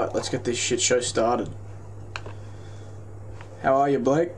[0.00, 1.50] Alright, let's get this shit show started.
[3.62, 4.30] How are you, Blake?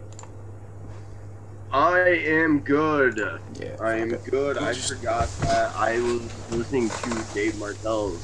[1.72, 3.16] I am good.
[3.60, 3.76] Yeah.
[3.80, 4.24] I am it.
[4.24, 4.58] good.
[4.58, 8.20] I Just- forgot that I was listening to Dave Martell's,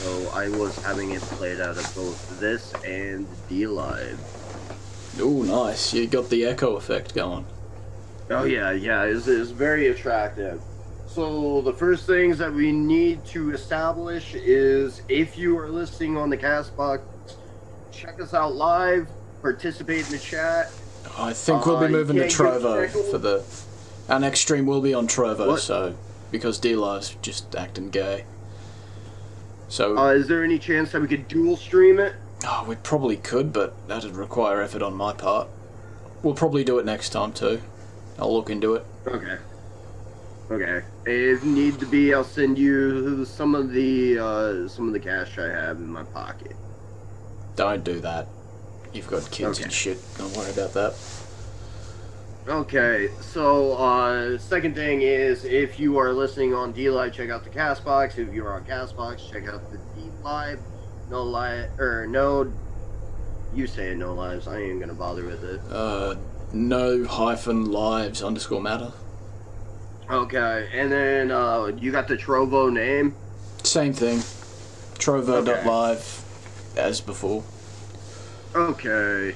[0.00, 4.20] so I was having it played out of both this and D Live.
[5.18, 5.94] Ooh, nice.
[5.94, 7.46] You got the echo effect going.
[8.28, 10.60] Oh yeah, yeah, it's, it's very attractive.
[11.14, 16.30] So the first things that we need to establish is if you are listening on
[16.30, 17.00] the Castbox,
[17.90, 19.08] check us out live,
[19.42, 20.70] participate in the chat.
[21.18, 23.42] I think we'll be Uh, moving to can't Trovo for the.
[24.08, 25.60] Our next stream will be on Trovo, What?
[25.60, 25.94] so.
[26.30, 28.24] Because D Live's just acting gay.
[29.68, 29.98] So.
[29.98, 32.14] Uh, is there any chance that we could dual stream it?
[32.46, 35.48] Oh, we probably could, but that'd require effort on my part.
[36.22, 37.62] We'll probably do it next time too.
[38.16, 38.86] I'll look into it.
[39.08, 39.38] Okay.
[40.50, 40.82] Okay.
[41.06, 45.38] If need to be, I'll send you some of the uh, some of the cash
[45.38, 46.56] I have in my pocket.
[47.54, 48.26] Don't do that.
[48.92, 49.98] You've got kids and shit.
[50.18, 50.94] Don't worry about that.
[52.48, 53.10] Okay.
[53.20, 57.50] So, uh, second thing is, if you are listening on D Live, check out the
[57.50, 58.18] Castbox.
[58.18, 60.58] If you are on Castbox, check out the D Live.
[61.10, 62.52] No lie or no.
[63.54, 64.48] You say no lives.
[64.48, 65.60] I ain't gonna bother with it.
[65.70, 66.16] Uh,
[66.52, 68.92] no hyphen lives underscore matter.
[70.10, 70.68] Okay.
[70.72, 73.14] And then uh, you got the Trovo name.
[73.62, 74.18] Same thing.
[74.98, 76.24] Trovo.live
[76.76, 77.44] as before.
[78.54, 79.34] Okay.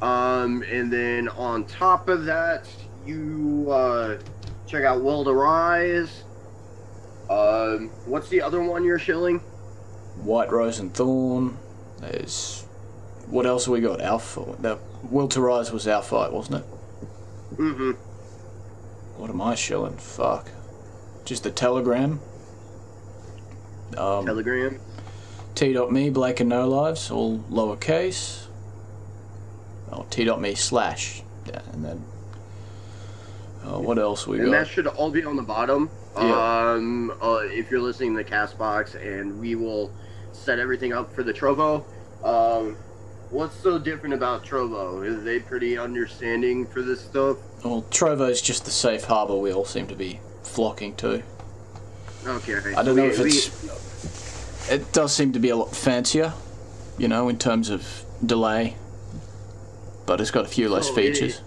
[0.00, 2.68] Um, and then on top of that,
[3.04, 4.18] you uh,
[4.66, 6.22] check out Will to Rise.
[7.28, 9.38] Um, what's the other one you're shilling?
[10.22, 11.58] White Rose and Thorn.
[11.98, 12.64] There's.
[13.26, 14.00] What else have we got?
[14.00, 14.56] Alpha.
[14.60, 17.56] That Will to Rise was our fight, wasn't it?
[17.56, 18.11] Mm-hmm.
[19.22, 19.98] What am I shilling?
[19.98, 20.50] Fuck.
[21.24, 22.18] Just the Telegram.
[23.96, 24.80] Um, Telegram.
[25.54, 28.46] T.me, Blake and No Lives, all lowercase.
[29.92, 31.22] Oh, T.me slash.
[31.46, 32.04] Yeah, and then.
[33.64, 34.58] Uh, what else we And got?
[34.58, 35.88] that should all be on the bottom.
[36.16, 36.72] Yeah.
[36.72, 39.92] Um, uh, if you're listening to the Castbox, and we will
[40.32, 41.84] set everything up for the Trovo.
[42.24, 42.76] Um,
[43.30, 45.06] what's so different about Trovo?
[45.06, 47.36] Is they pretty understanding for this stuff?
[47.64, 51.22] Well, Trovo's just the safe harbour we all seem to be flocking to.
[52.26, 52.74] Okay.
[52.74, 54.70] I don't know we- if we- it's.
[54.70, 56.32] It does seem to be a lot fancier,
[56.98, 58.76] you know, in terms of delay.
[60.06, 61.40] But it's got a few less So it- features.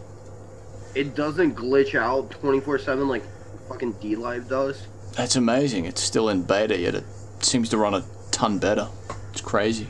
[0.93, 3.23] it doesn't glitch out 24-7 like
[3.69, 4.83] fucking d-live does
[5.13, 5.85] That's amazing.
[5.85, 7.05] It's still in beta, yet it
[7.39, 8.87] seems to run a ton better.
[9.31, 9.87] It's crazy.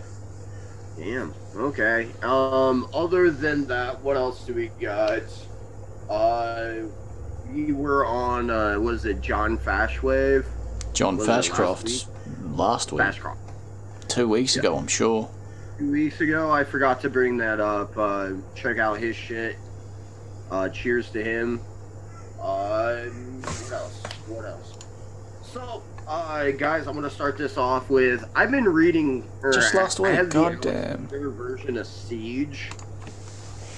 [0.97, 5.21] damn okay um other than that what else do we got
[6.09, 6.73] uh
[7.51, 10.45] we were on uh what is it john fashwave?
[10.93, 12.07] John Was it last Fashcroft's
[12.55, 13.37] last week, fashcroft.
[14.07, 14.61] Two weeks Yeah.
[14.61, 15.29] ago, I'm sure.
[15.77, 17.97] two weeks ago i forgot to bring that up.
[17.97, 19.57] Uh check out his shit.
[20.51, 21.59] Uh cheers to him.
[22.39, 24.03] Uh what else?
[24.27, 24.73] What else?
[25.41, 29.99] So uh guys i'm gonna start this off with i've been reading or Just last
[29.99, 31.07] week, goddamn.
[31.07, 32.69] Version of siege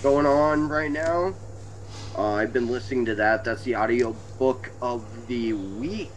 [0.04, 1.34] going on right now
[2.18, 3.44] uh, i've been listening to that.
[3.44, 6.10] That's the audio book of the week.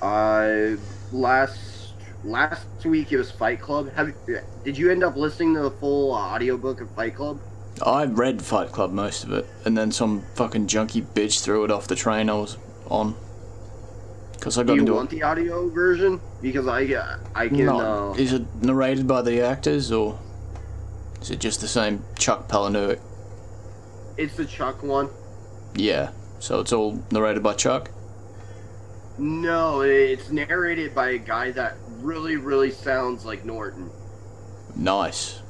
[0.00, 0.76] Uh
[1.10, 3.92] last last week it was fight club.
[3.94, 4.14] Have
[4.64, 7.40] did you end up listening to the full uh, audio book of fight club?
[7.82, 11.70] I read Fight Club most of it, and then some fucking junkie bitch threw it
[11.72, 12.56] off the train I was
[12.86, 13.16] on.
[14.32, 16.20] Because I do got you into want the audio version?
[16.40, 20.18] Because i uh, i can No, uh, is it narrated by the actors, or
[21.20, 23.00] is it just the same Chuck Palahniuk?
[24.16, 25.08] It's the chuck one
[25.74, 27.90] Yeah, so it's all narrated by Chuck?
[29.18, 33.90] no it's narrated by a guy that really really sounds like norton
[34.76, 35.40] Nice.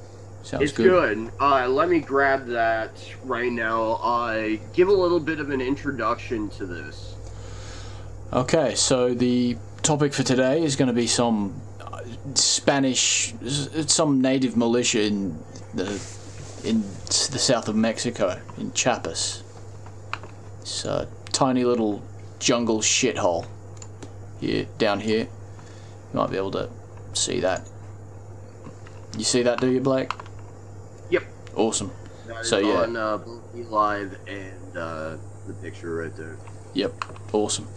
[0.43, 0.91] Sounds it's good.
[0.91, 1.33] good.
[1.41, 2.91] Uh, let me grab that
[3.25, 3.93] right now.
[3.95, 7.15] Uh, give a little bit of an introduction to this.
[8.31, 11.59] Okay, so the topic for today is going to be some
[12.35, 13.33] Spanish,
[13.87, 15.39] some native militia in
[15.73, 15.87] the
[16.65, 19.43] in the south of Mexico, in Chiapas.
[20.63, 22.03] It's a tiny little
[22.39, 23.47] jungle shithole
[24.41, 25.21] here, down here.
[25.21, 25.29] You
[26.15, 26.71] might be able to
[27.13, 27.69] see that.
[29.17, 30.13] You see that, do you, Blake?
[31.11, 31.25] Yep.
[31.55, 31.93] Awesome.
[32.27, 32.83] That So, yeah.
[32.83, 33.19] on uh,
[33.55, 36.39] live and uh, the picture right there.
[36.75, 36.93] Yep,
[37.33, 37.69] awesome.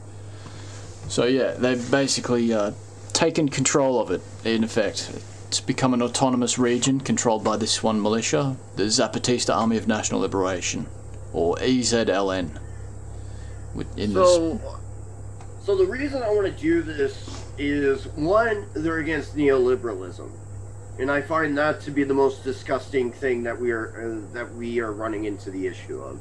[1.08, 2.72] So yeah, they've basically uh,
[3.14, 4.22] taken control of it.
[4.44, 5.12] In effect,
[5.48, 10.20] it's become an autonomous region controlled by this one militia, the Zapatista Army of National
[10.20, 10.86] Liberation,
[11.32, 12.60] or EZLN.
[13.96, 14.60] In So,
[15.62, 20.30] so the reason I want to do this is one, they're against neoliberalism.
[21.00, 23.88] and I find that to be the most disgusting thing that we are
[24.28, 26.20] uh, that we are running into the issue of.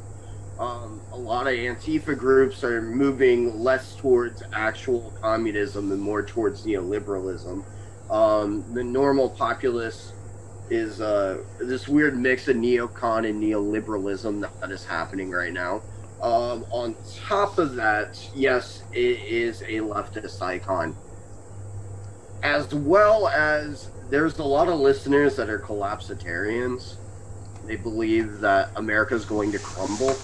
[0.60, 6.64] Um, a lot of Antifa groups are moving less towards actual communism and more towards
[6.64, 7.64] neoliberalism.
[8.10, 10.12] Um, the normal populace
[10.70, 15.82] is uh, this weird mix of neocon and neoliberalism that is happening right now.
[16.22, 20.96] Um, on top of that, yes, it is a leftist icon.
[22.42, 26.96] As well as there's a lot of listeners that are collapsitarians.
[27.66, 30.14] They believe that America is going to crumble.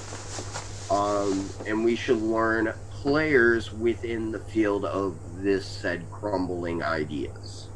[0.90, 7.68] Um, and we should learn players within the field of this said crumbling ideas.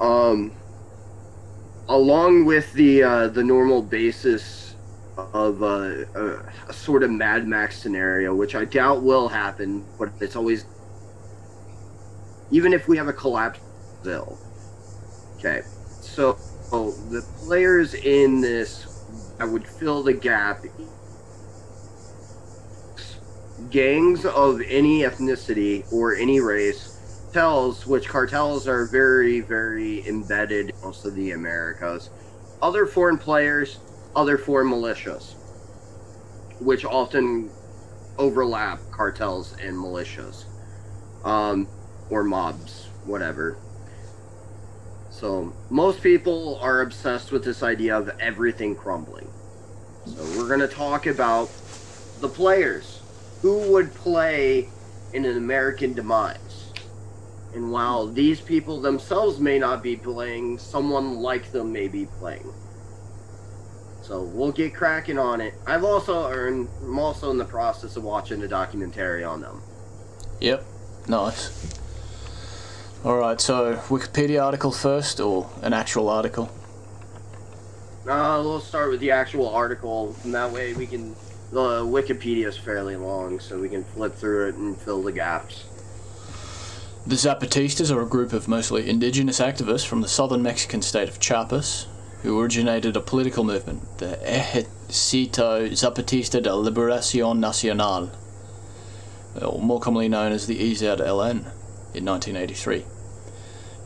[0.00, 0.52] Um,
[1.88, 4.76] along with the uh, the normal basis
[5.16, 10.10] of uh, a, a sort of Mad Max scenario, which I doubt will happen, but
[10.20, 10.64] it's always
[12.50, 13.60] even if we have a collapse
[14.02, 14.38] bill.
[15.38, 15.62] Okay,
[16.00, 16.36] so,
[16.70, 18.86] so the players in this
[19.40, 20.64] I would fill the gap.
[23.70, 26.97] Gangs of any ethnicity or any race
[27.32, 32.10] cartels, which cartels are very, very embedded in most of the Americas.
[32.62, 33.80] Other foreign players,
[34.14, 35.36] other foreign militias,
[36.60, 37.52] which often
[38.18, 40.46] overlap cartels and militias,
[41.24, 41.68] um,
[42.10, 43.60] or mobs, whatever.
[45.10, 49.32] So most people are obsessed with this idea of everything crumbling.
[50.04, 51.50] So we're going to talk about
[52.16, 53.04] the players
[53.42, 54.74] who would play
[55.12, 56.47] in an American demise.
[57.58, 62.52] And while these people themselves may not be playing, someone like them may be playing.
[64.00, 65.54] So we'll get cracking on it.
[65.66, 69.60] I've also earned, I'm also in the process of watching a documentary on them.
[70.40, 70.64] Yep,
[71.08, 71.76] nice.
[73.04, 76.52] Alright, so Wikipedia article first or an actual article?
[78.06, 81.16] Uh, we'll start with the actual article, and that way we can.
[81.50, 85.64] The Wikipedia is fairly long, so we can flip through it and fill the gaps.
[87.08, 91.18] The Zapatistas are a group of mostly indigenous activists from the southern Mexican state of
[91.18, 91.86] Chiapas
[92.22, 98.10] who originated a political movement, the Ejército Zapatista de Liberación Nacional,
[99.40, 101.50] or more commonly known as the EZLN,
[101.94, 102.84] in 1983.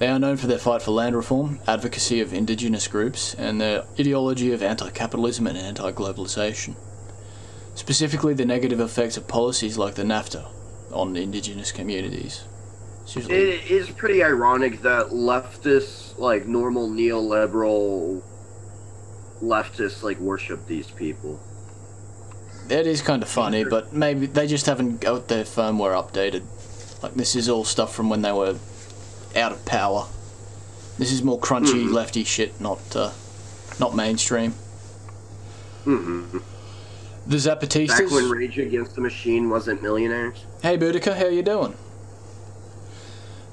[0.01, 3.85] They are known for their fight for land reform, advocacy of indigenous groups, and their
[4.01, 6.75] ideology of anti capitalism and anti globalization.
[7.77, 10.45] Specifically, the negative effects of policies like the NAFTA
[10.91, 12.47] on indigenous communities.
[13.07, 18.23] It is pretty ironic that leftists, like normal neoliberal
[19.43, 21.41] leftists, like worship these people.
[22.71, 26.43] It is kind of funny, but maybe they just haven't got their firmware updated.
[27.03, 28.57] Like this is all stuff from when they were
[29.35, 30.07] out of power.
[30.99, 31.93] This is more crunchy, mm-hmm.
[31.93, 33.11] lefty shit, not uh,
[33.81, 34.55] not mainstream.
[35.85, 36.39] Mm-hmm.
[37.27, 37.89] The Zapatistas.
[37.89, 40.45] Back when Rage Against the Machine wasn't millionaires.
[40.63, 41.75] Hey, Boudica, how you doing?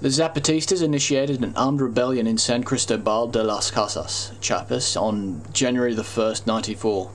[0.01, 5.93] The Zapatistas initiated an armed rebellion in San Cristobal de las Casas, Chiapas, on January
[5.93, 7.11] the 1st, 94.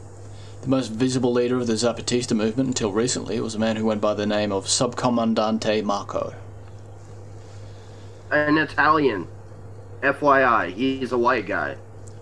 [0.61, 4.03] The most visible leader of the Zapatista movement until recently was a man who went
[4.03, 6.35] by the name of Subcomandante Marco.
[8.31, 9.29] An Italian.
[10.03, 11.77] FYI, he's a white guy.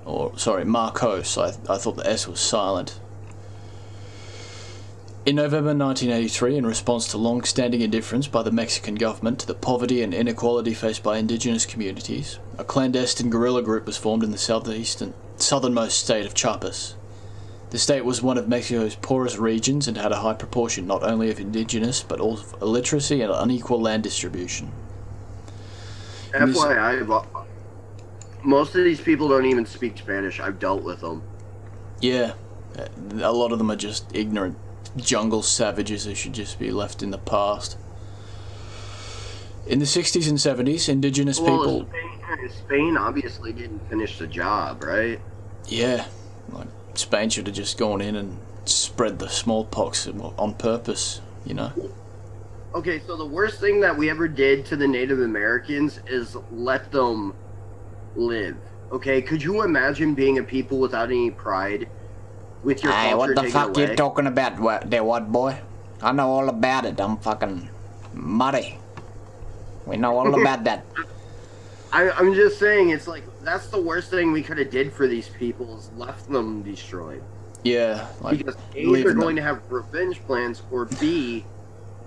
[0.04, 1.36] Or, sorry, Marcos.
[1.36, 3.00] I, I thought the S was silent.
[5.24, 9.54] In November 1983, in response to long standing indifference by the Mexican government to the
[9.54, 14.36] poverty and inequality faced by indigenous communities, a clandestine guerrilla group was formed in the
[14.36, 16.96] southeastern, southernmost state of Chiapas.
[17.70, 21.30] The state was one of Mexico's poorest regions and had a high proportion not only
[21.30, 24.72] of indigenous but also of illiteracy and unequal land distribution.
[26.32, 27.24] FYI,
[28.42, 30.40] most of these people don't even speak Spanish.
[30.40, 31.22] I've dealt with them.
[32.00, 32.32] Yeah,
[33.20, 34.58] a lot of them are just ignorant
[34.96, 37.76] jungle savages who should just be left in the past.
[39.66, 41.88] In the 60s and 70s, indigenous well, people.
[41.88, 45.20] Spain, uh, Spain obviously didn't finish the job, right?
[45.68, 46.06] Yeah.
[46.50, 51.72] Like, Spain should have just gone in and spread the smallpox on purpose, you know?
[52.74, 56.90] Okay, so the worst thing that we ever did to the Native Americans is let
[56.90, 57.34] them
[58.16, 58.56] live.
[58.90, 61.88] Okay, could you imagine being a people without any pride?
[62.62, 65.58] With your hey, what the fuck you talking about what, there, what, boy?
[66.00, 67.00] I know all about it.
[67.00, 67.68] I'm fucking
[68.12, 68.78] muddy.
[69.86, 70.84] We know all about that.
[71.92, 75.06] I, I'm just saying, it's like that's the worst thing we could have did for
[75.06, 77.22] these people is left them destroyed.
[77.64, 79.36] Yeah, like because A, they're going them.
[79.36, 81.44] to have revenge plans, or B,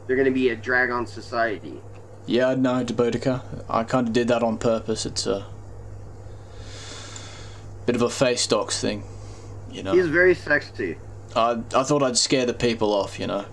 [0.07, 1.81] they're going to be a drag on society.
[2.25, 3.43] Yeah, no, Debotica.
[3.69, 5.05] I kind of did that on purpose.
[5.05, 5.45] It's a,
[7.85, 9.03] bit of a face docs thing,
[9.75, 9.94] you know.
[9.94, 10.98] He's very sexy.
[11.36, 13.46] I, I thought I'd scare the people off, you know.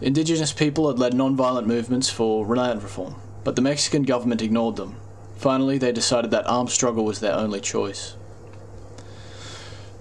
[0.00, 4.96] Indigenous people had led non-violent movements for land reform, but the Mexican government ignored them.
[5.36, 8.16] Finally, they decided that armed struggle was their only choice.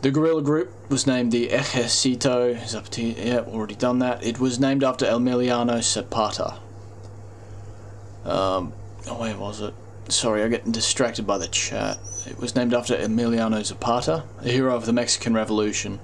[0.02, 3.24] The guerrilla group was named the Ejército Zapatista.
[3.24, 4.24] Yeah, already done that.
[4.24, 6.60] It was named after Emiliano Zapata.
[8.26, 8.74] Um,
[9.08, 9.74] oh, where was it?
[10.12, 11.98] Sorry, I'm getting distracted by the chat.
[12.28, 16.02] It was named after Emiliano Zapata, a hero of the Mexican Revolution.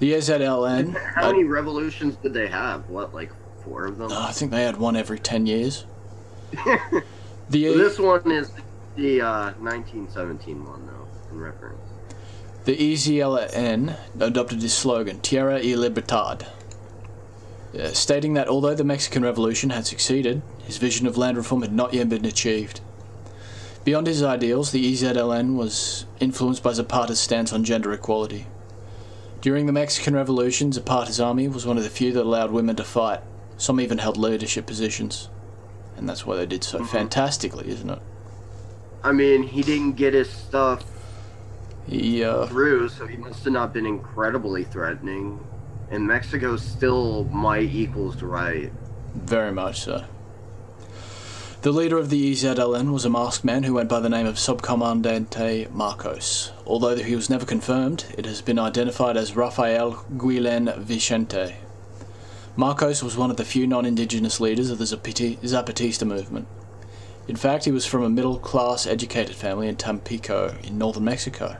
[0.00, 1.00] The EZLN.
[1.14, 2.88] How many revolutions did they have?
[2.90, 3.30] What, like
[3.64, 4.10] four of them?
[4.10, 5.86] I think they had one every ten years.
[7.48, 8.50] the this one is
[8.96, 11.80] the uh, 1917 one, though, in reference.
[12.64, 16.48] The EZLN adopted this slogan, Tierra y Libertad,
[17.78, 21.72] uh, stating that although the Mexican Revolution had succeeded, his vision of land reform had
[21.72, 22.80] not yet been achieved.
[23.86, 28.48] Beyond his ideals, the EZLN was influenced by Zapata's stance on gender equality.
[29.40, 32.82] During the Mexican Revolution, Zapata's army was one of the few that allowed women to
[32.82, 33.20] fight.
[33.58, 35.28] Some even held leadership positions.
[35.96, 36.88] And that's why they did so mm-hmm.
[36.88, 38.00] fantastically, isn't it?
[39.04, 40.82] I mean, he didn't get his stuff
[41.86, 45.38] he, uh, through, so he must have not been incredibly threatening.
[45.92, 48.72] And Mexico still might equals right.
[49.14, 50.04] Very much so.
[51.66, 54.36] The leader of the EZLN was a masked man who went by the name of
[54.36, 56.52] Subcomandante Marcos.
[56.64, 61.56] Although he was never confirmed, it has been identified as Rafael Guillen Vicente.
[62.54, 66.46] Marcos was one of the few non indigenous leaders of the Zapatista movement.
[67.26, 71.56] In fact, he was from a middle class educated family in Tampico, in northern Mexico.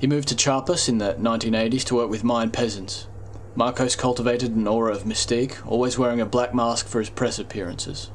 [0.00, 3.06] He moved to Chiapas in the 1980s to work with Mayan peasants.
[3.54, 8.08] Marcos cultivated an aura of mystique, always wearing a black mask for his press appearances.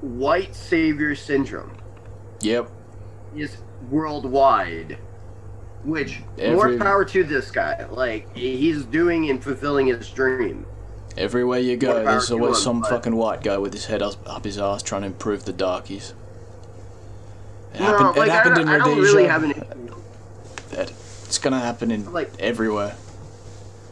[0.00, 1.76] White savior syndrome.
[2.40, 2.70] Yep.
[3.36, 3.58] Is
[3.90, 4.98] worldwide.
[5.84, 7.86] Which Every, more power to this guy.
[7.86, 10.66] Like he's doing and fulfilling his dream.
[11.16, 12.90] Everywhere you go, there's always some but...
[12.90, 16.14] fucking white guy with his head up his ass trying to improve the darkies.
[17.74, 19.00] It no, happened, like, it happened in Rhodesia.
[19.00, 19.54] Really
[20.70, 22.94] that it's gonna happen in like everywhere,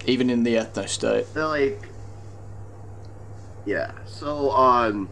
[0.06, 1.26] even in the ethno state.
[1.34, 1.88] They're like,
[3.64, 3.92] yeah.
[4.06, 5.08] So um,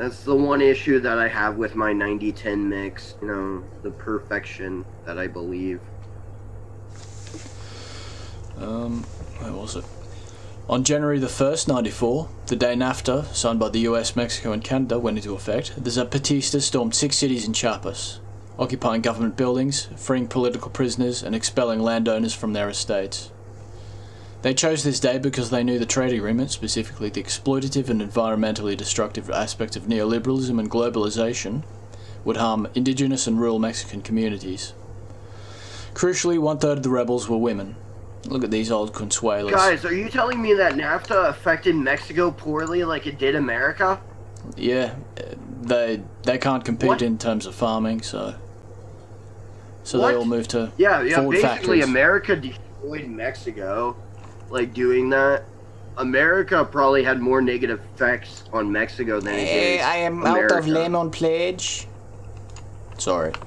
[0.00, 3.16] that's the one issue that I have with my 90-10 mix.
[3.20, 5.80] You know, the perfection that I believe.
[8.56, 9.02] Um,
[9.40, 9.84] where was it?
[10.70, 14.98] On January the 1st, 94, the day NAFTA, signed by the US, Mexico, and Canada,
[14.98, 18.20] went into effect, the Zapatistas stormed six cities in Chiapas
[18.60, 23.32] occupying government buildings, freeing political prisoners, and expelling landowners from their estates.
[24.42, 28.76] They chose this day because they knew the trade agreement, specifically the exploitative and environmentally
[28.76, 31.62] destructive aspects of neoliberalism and globalization,
[32.24, 34.72] would harm indigenous and rural Mexican communities.
[35.92, 37.76] Crucially, one third of the rebels were women.
[38.26, 39.50] Look at these old consuelos.
[39.50, 44.00] Guys, are you telling me that NAFTA affected Mexico poorly like it did America?
[44.56, 44.94] Yeah,
[45.62, 47.02] they they can't compete what?
[47.02, 48.34] in terms of farming, so
[49.84, 50.08] so what?
[50.08, 51.20] they all moved to yeah, yeah.
[51.20, 51.84] Basically, factories.
[51.84, 53.96] America destroyed Mexico,
[54.50, 55.44] like doing that.
[55.96, 59.52] America probably had more negative effects on Mexico than hey, it did.
[59.52, 60.54] Hey I am America.
[60.54, 61.86] out of lemon pledge.
[62.98, 63.30] Sorry.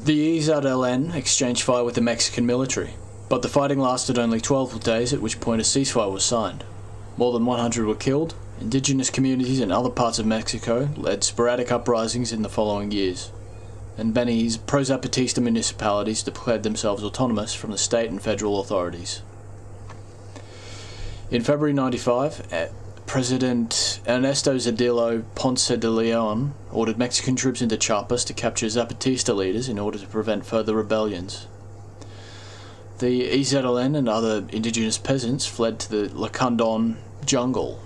[0.00, 2.94] the EZLN exchanged fire with the Mexican military,
[3.28, 6.64] but the fighting lasted only 12 days, at which point a ceasefire was signed.
[7.16, 8.34] More than 100 were killed.
[8.60, 13.30] Indigenous communities in other parts of Mexico led sporadic uprisings in the following years
[13.98, 19.22] and many pro-Zapatista municipalities declared themselves autonomous from the state and federal authorities.
[21.30, 22.68] In February 95, eh,
[23.06, 29.68] President Ernesto Zedillo Ponce de Leon ordered Mexican troops into Chiapas to capture Zapatista leaders
[29.68, 31.46] in order to prevent further rebellions.
[32.98, 37.80] The EZLN and other indigenous peasants fled to the Lacandon jungle.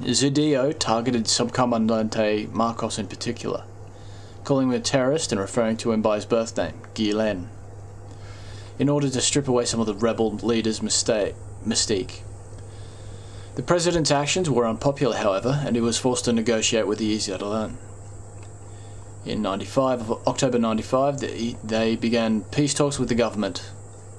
[0.00, 3.64] Zedillo targeted Subcomandante Marcos in particular
[4.44, 7.48] calling him a terrorist and referring to him by his birth name, Guillen,
[8.78, 12.20] in order to strip away some of the rebel leader's mystique.
[13.54, 17.76] The president's actions were unpopular, however, and he was forced to negotiate with the EZLN.
[19.24, 23.70] In 95, October 95, they, they began peace talks with the government.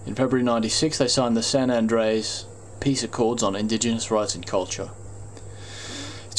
[0.05, 2.46] In February 96, they signed the San Andres
[2.79, 4.89] Peace Accords on Indigenous Rights and Culture.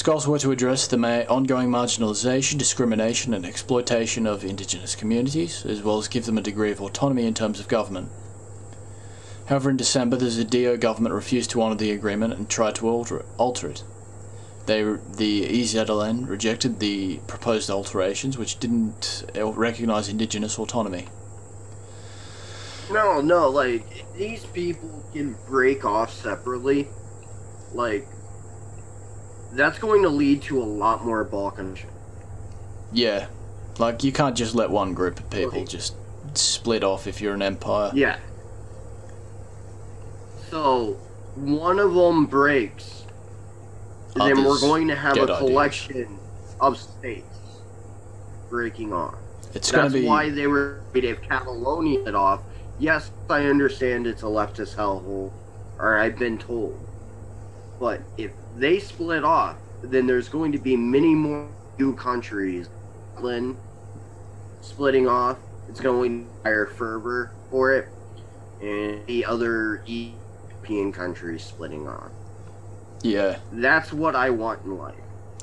[0.03, 5.83] Goals were to address the ma- ongoing marginalisation, discrimination, and exploitation of Indigenous communities, as
[5.83, 8.09] well as give them a degree of autonomy in terms of government.
[9.47, 13.19] However, in December, the Zedillo government refused to honour the agreement and tried to alter
[13.19, 13.27] it.
[13.37, 13.83] alter it.
[14.67, 21.07] They the EZLN rejected the proposed alterations, which didn't uh, recognize indigenous autonomy.
[22.93, 26.89] No, no, like these people can break off separately.
[27.73, 28.09] Like
[29.57, 31.91] that's going to lead to a lot more Balkan shit.
[32.93, 33.27] Yeah,
[33.79, 35.95] like you can't just let one group of people just
[36.35, 37.91] split off if you're an empire.
[37.95, 38.19] Yeah.
[40.51, 40.93] So
[41.35, 43.05] one of them breaks,
[44.15, 45.39] then we're going to have a ideas.
[45.39, 46.19] collection
[46.61, 47.39] of states
[48.49, 49.17] breaking off.
[49.55, 52.43] It's That's be why they were if Catalonia it off.
[52.79, 55.33] Yes, I understand it's a leftist hellhole,
[55.79, 56.79] or I've been told.
[57.81, 61.49] But if they split off, then there's going to be many more
[61.79, 62.69] new countries.
[63.13, 63.57] Scotland
[64.61, 65.39] splitting off.
[65.69, 67.89] It's going to hire fervor for it,
[68.63, 72.11] and the other European countries splitting off.
[73.03, 73.39] yeah.
[73.53, 74.95] That's what I want in life.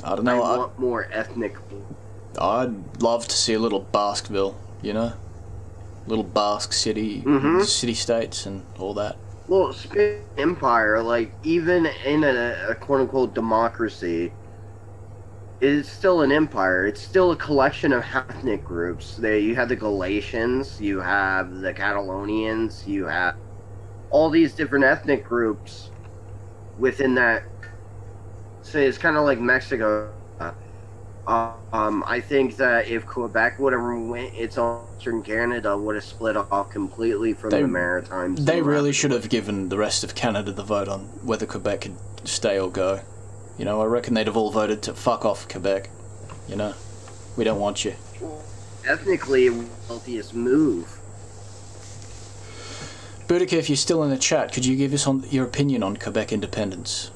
[0.04, 0.44] I don't I know.
[0.44, 1.56] I, want more ethnic.
[2.40, 5.14] I'd love to see a little Basqueville, you know,
[6.08, 7.64] little Basque city, Mhm.
[7.66, 9.18] city states, and all that.
[9.48, 9.74] Well,
[10.38, 14.36] empire, like even in a, a quote unquote democracy,
[15.62, 16.86] it's still an empire.
[16.86, 19.16] It's still a collection of ethnic groups.
[19.16, 23.36] There, you have the Galatians, you have the Catalonians, you have
[24.10, 25.92] all these different ethnic groups
[26.78, 27.44] within that.
[28.62, 30.14] So it's kind of like Mexico.
[31.26, 36.04] Um, I think that if Quebec would have went its own Western Canada would have
[36.06, 38.46] split off completely from They- the Maritimes.
[38.46, 41.98] They really should have given the rest of Canada the vote on whether Quebec could
[42.24, 43.02] stay or go.
[43.58, 45.90] You know, I reckon they'd have all voted to fuck off Quebec.
[46.48, 46.74] You know,
[47.36, 47.96] we don't want you.
[48.88, 51.00] ethnically it was the healthiest move.
[53.28, 55.98] Boudica, if you're still in the chat, could you give us on your opinion on
[55.98, 57.12] Quebec independence?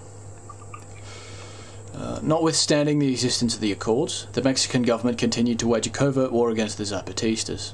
[1.97, 6.31] Uh, notwithstanding the existence of the Accords, the Mexican government continued to wage a covert
[6.31, 7.73] war against the Zapatistas.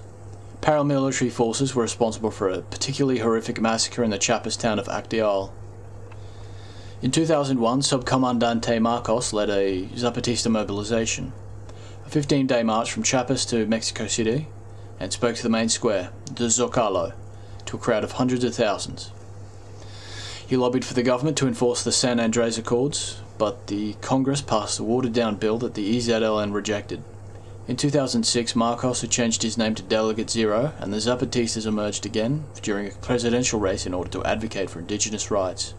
[0.61, 5.51] Paramilitary forces were responsible for a particularly horrific massacre in the Chiapas town of Acteal.
[7.01, 11.33] In 2001, Subcomandante Marcos led a Zapatista mobilization,
[12.05, 14.47] a 15 day march from Chiapas to Mexico City,
[15.01, 17.11] and spoke to the main square, the Zocalo,
[17.65, 19.11] to a crowd of hundreds of thousands.
[20.47, 24.79] He lobbied for the government to enforce the San Andres Accords, but the Congress passed
[24.79, 27.03] a watered down bill that the EZLN rejected.
[27.67, 32.45] In 2006, Marcos had changed his name to Delegate Zero, and the Zapatistas emerged again
[32.61, 35.73] during a presidential race in order to advocate for indigenous rights.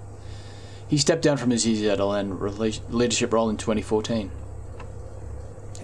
[0.88, 4.31] He stepped down from his EZLN leadership role in 2014.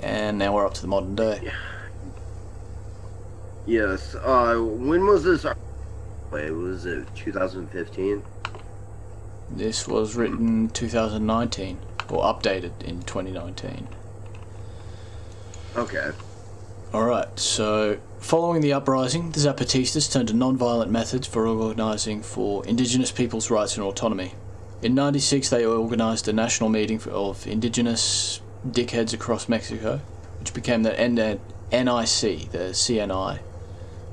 [0.03, 1.51] And now we're up to the modern day.
[3.67, 4.15] Yes.
[4.17, 5.47] Uh, when was this?
[6.31, 8.23] Wait, was it 2015?
[9.51, 13.89] This was written 2019, or updated in 2019.
[15.77, 16.11] Okay.
[16.93, 23.13] Alright, so following the uprising, the Zapatistas turned to non-violent methods for organising for indigenous
[23.13, 24.35] peoples' rights and autonomy.
[24.83, 30.01] In 96, they organised a national meeting for, of indigenous dickheads across Mexico,
[30.39, 33.39] which became the NIC, the CNI.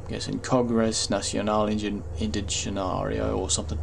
[0.07, 3.79] I guess in Congress Nacional Indigenario or something.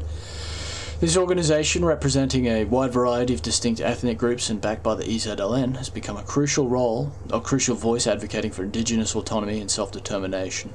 [1.01, 5.77] This organisation, representing a wide variety of distinct ethnic groups and backed by the EZLN,
[5.77, 10.73] has become a crucial role, a crucial voice advocating for indigenous autonomy and self-determination.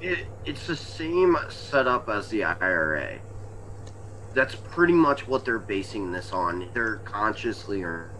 [0.00, 3.20] It, it's the same setup as the IRA.
[4.34, 6.68] That's pretty much what they're basing this on.
[6.74, 8.10] They're consciously or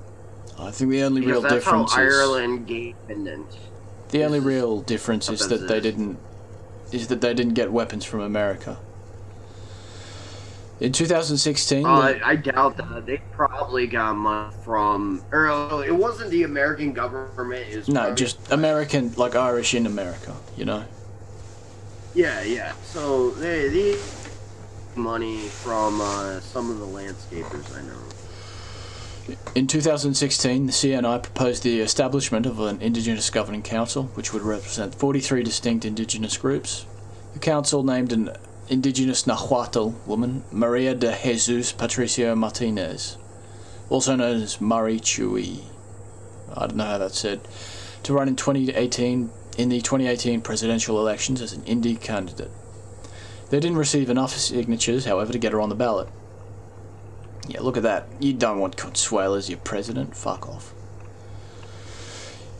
[0.58, 3.56] I think the only real that's how difference is Ireland gained independence.
[4.10, 6.18] the only real difference is that they didn't
[6.92, 8.78] is that they didn't get weapons from America.
[10.80, 13.06] In 2016, Uh, I doubt that.
[13.06, 17.68] They probably got money from, or uh, it wasn't the American government.
[17.68, 20.84] Is no, just American, like Irish in America, you know.
[22.14, 22.72] yeah, yeah.
[22.82, 23.96] So they they
[24.96, 29.36] money from uh, some of the landscapers I know.
[29.54, 34.94] In 2016, the CNI proposed the establishment of an Indigenous Governing Council, which would represent
[34.94, 36.84] 43 distinct Indigenous groups.
[37.32, 38.30] The council named an
[38.68, 43.18] Indigenous Nahuatl woman, Maria de Jesus Patricio Martinez,
[43.90, 45.60] also known as Murray Chui.
[46.56, 47.46] I don't know how that's said,
[48.04, 52.50] to run in 2018 in the 2018 presidential elections as an Indie candidate.
[53.50, 56.08] They didn't receive enough signatures, however, to get her on the ballot.
[57.46, 58.08] Yeah, look at that.
[58.18, 60.16] You don't want Consuelo as your president.
[60.16, 60.72] Fuck off.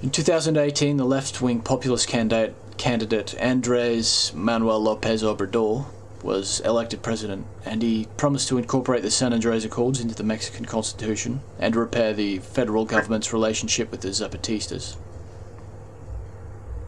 [0.03, 5.87] In 2018, the left wing populist candidate, candidate Andres Manuel Lopez Obrador
[6.23, 10.65] was elected president, and he promised to incorporate the San Andres Accords into the Mexican
[10.65, 14.97] Constitution and repair the federal government's relationship with the Zapatistas.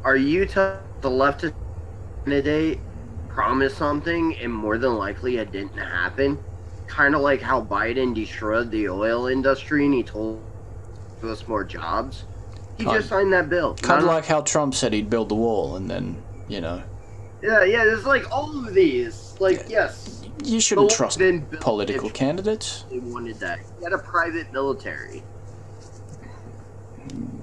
[0.05, 1.55] Are you telling the leftist
[2.25, 2.81] candidate
[3.29, 6.39] promised something and more than likely it didn't happen?
[6.87, 10.43] Kind of like how Biden destroyed the oil industry and he told
[11.23, 12.25] us more jobs.
[12.79, 13.75] He Kind- just signed that bill.
[13.75, 16.83] Kind of like how Trump said he'd build the wall, and then, you know,
[17.43, 17.85] yeah, yeah.
[17.85, 19.35] There's like all of these.
[19.39, 21.21] Like yes, you shouldn't trust
[21.61, 22.85] political candidates.
[22.91, 23.61] They wanted that.
[23.79, 25.23] He had a private military.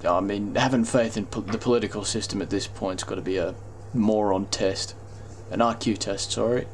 [0.08, 3.38] I mean, having faith in po- the political system at this point's got to be
[3.38, 3.56] a
[3.94, 4.96] moron test,
[5.50, 6.32] an IQ test.
[6.32, 6.68] Sorry.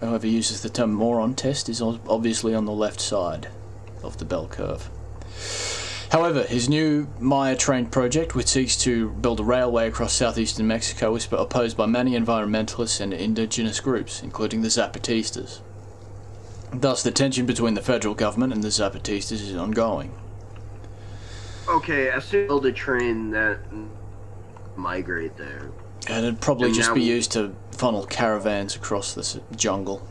[0.00, 3.48] Whoever uses the term moron test is obviously on the left side
[4.02, 4.88] of the bell curve.
[6.14, 11.12] However, his new Maya Train project, which seeks to build a railway across southeastern Mexico,
[11.16, 15.60] is opposed by many environmentalists and indigenous groups, including the Zapatistas.
[16.72, 20.14] Thus, the tension between the federal government and the Zapatistas is ongoing.
[21.68, 23.58] Okay, I assume build a train that
[24.76, 25.72] migrate there.
[26.06, 30.06] And it'd probably And just be used to funnel caravans across this jungle.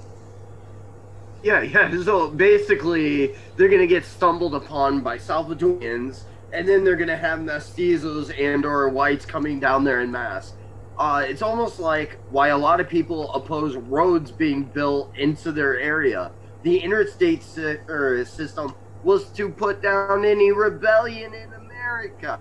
[1.44, 2.04] Yeah, yeah.
[2.04, 8.34] So basically, they're gonna get stumbled upon by Salvadorians, and then they're gonna have mestizos
[8.40, 10.54] and/or whites coming down there in mass.
[10.98, 15.80] Uh, it's almost like why a lot of people oppose roads being built into their
[15.80, 16.32] area.
[16.62, 22.40] The interstate sy- er, system was to put down any rebellion in America.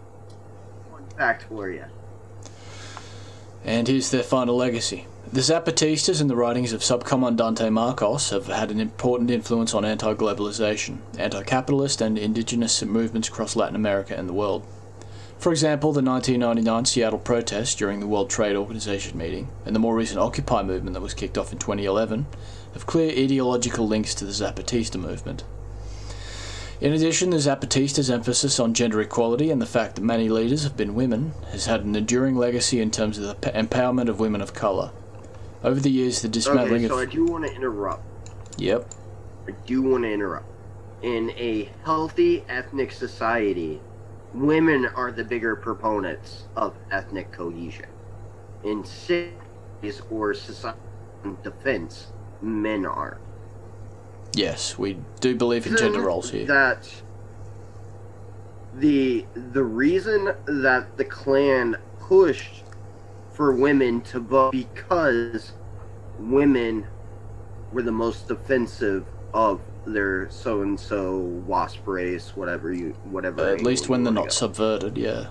[0.93, 1.85] Fun fact for you.
[3.65, 5.07] And here's their final legacy.
[5.31, 10.13] The Zapatistas and the writings of Subcomandante Marcos have had an important influence on anti
[10.13, 14.67] globalization, anti capitalist, and indigenous movements across Latin America and the world.
[15.39, 19.95] For example, the 1999 Seattle protests during the World Trade Organization meeting, and the more
[19.95, 22.27] recent Occupy movement that was kicked off in 2011,
[22.75, 25.45] have clear ideological links to the Zapatista movement.
[26.81, 30.77] In addition, the Zapatistas' emphasis on gender equality and the fact that many leaders have
[30.77, 34.53] been women has had an enduring legacy in terms of the empowerment of women of
[34.53, 34.91] colour.
[35.65, 38.05] Over the years, the dismantling Okay, so I do want to interrupt.
[38.59, 38.87] Yep.
[39.49, 40.47] I do want to interrupt.
[41.03, 43.81] In a healthy ethnic society,
[44.35, 47.87] women are the bigger proponents of ethnic cohesion.
[48.65, 50.79] In cities or society
[51.43, 53.19] defense, men are.
[54.35, 56.47] Yes, we do believe in gender roles here.
[56.47, 56.89] That
[58.75, 62.62] the the reason that the Klan pushed
[63.33, 65.53] for women to vote because
[66.19, 66.87] women
[67.73, 73.49] were the most offensive of their so and so wasp race, whatever you whatever.
[73.49, 75.29] At least when they're not subverted, yeah.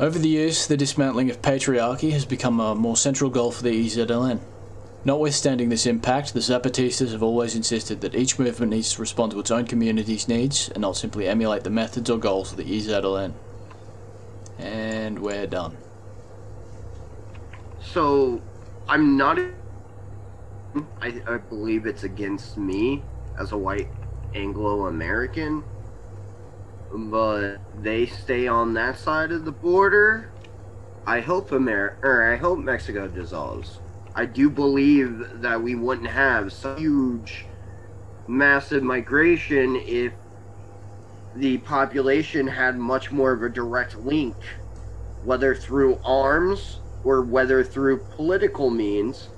[0.00, 3.86] Over the years, the dismantling of patriarchy has become a more central goal for the
[3.86, 4.40] EZLN.
[5.04, 9.40] Notwithstanding this impact, the Zapatistas have always insisted that each movement needs to respond to
[9.40, 13.34] its own community's needs and not simply emulate the methods or goals of the EZLN.
[14.58, 15.76] And we're done.
[17.80, 18.42] So,
[18.88, 19.38] I'm not.
[21.00, 23.02] I, I believe it's against me
[23.38, 23.88] as a white
[24.34, 25.64] Anglo American,
[26.92, 30.30] but they stay on that side of the border.
[31.06, 33.80] I hope America, or er, I hope Mexico dissolves.
[34.14, 37.46] I do believe that we wouldn't have such huge,
[38.26, 40.12] massive migration if
[41.36, 44.34] the population had much more of a direct link,
[45.24, 49.28] whether through arms or whether through political means.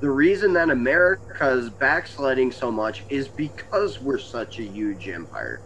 [0.00, 5.60] The reason that America is backsliding so much is because we're such a huge empire.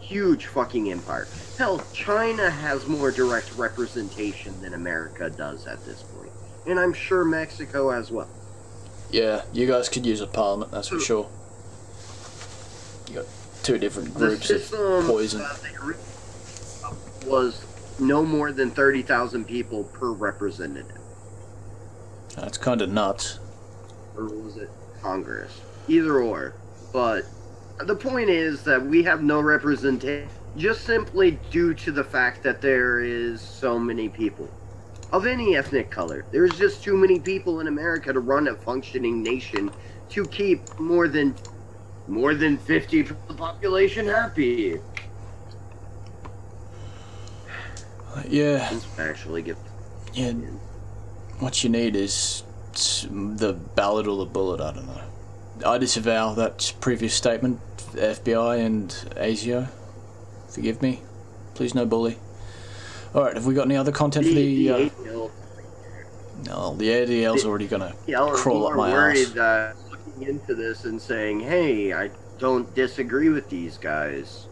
[0.00, 1.26] Huge fucking empire.
[1.58, 6.30] Hell, China has more direct representation than America does at this point.
[6.66, 8.30] And I'm sure Mexico as well.
[9.10, 11.28] Yeah, you guys could use a parliament, that's for sure.
[13.08, 13.26] You got
[13.66, 15.40] two different groups of system poison.
[15.40, 15.96] that they re-
[17.26, 17.64] was
[17.98, 20.98] no more than 30,000 people per representative.
[22.36, 23.40] That's kind of nuts.
[24.16, 24.70] or was it
[25.02, 25.60] Congress?
[25.88, 26.54] Either or.
[26.92, 27.24] But
[27.80, 32.60] the point is that we have no representation just simply due to the fact that
[32.60, 34.48] there is so many people
[35.12, 36.24] of any ethnic color.
[36.30, 39.70] There's just too many people in America to run a functioning nation
[40.10, 41.34] to keep more than
[42.08, 44.78] more than 50 of the population happy.
[48.28, 49.56] Yeah, Actually get
[50.14, 50.32] yeah.
[51.38, 52.42] What you need is
[53.10, 54.60] the ballot or the bullet.
[54.60, 55.02] I don't know.
[55.66, 57.60] I disavow that previous statement.
[57.92, 59.68] FBI and ASIO,
[60.48, 61.00] forgive me.
[61.54, 62.18] Please no bully.
[63.14, 63.34] All right.
[63.34, 64.70] Have we got any other content for the?
[64.70, 64.88] Uh,
[66.44, 69.76] No, the ADL's already gonna was crawl up my worried ass.
[70.16, 74.46] Looking into this and saying, "Hey, I don't disagree with these guys."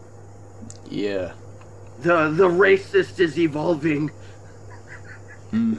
[0.89, 1.33] Yeah.
[1.99, 4.11] The the racist is evolving.
[5.51, 5.75] Hmm.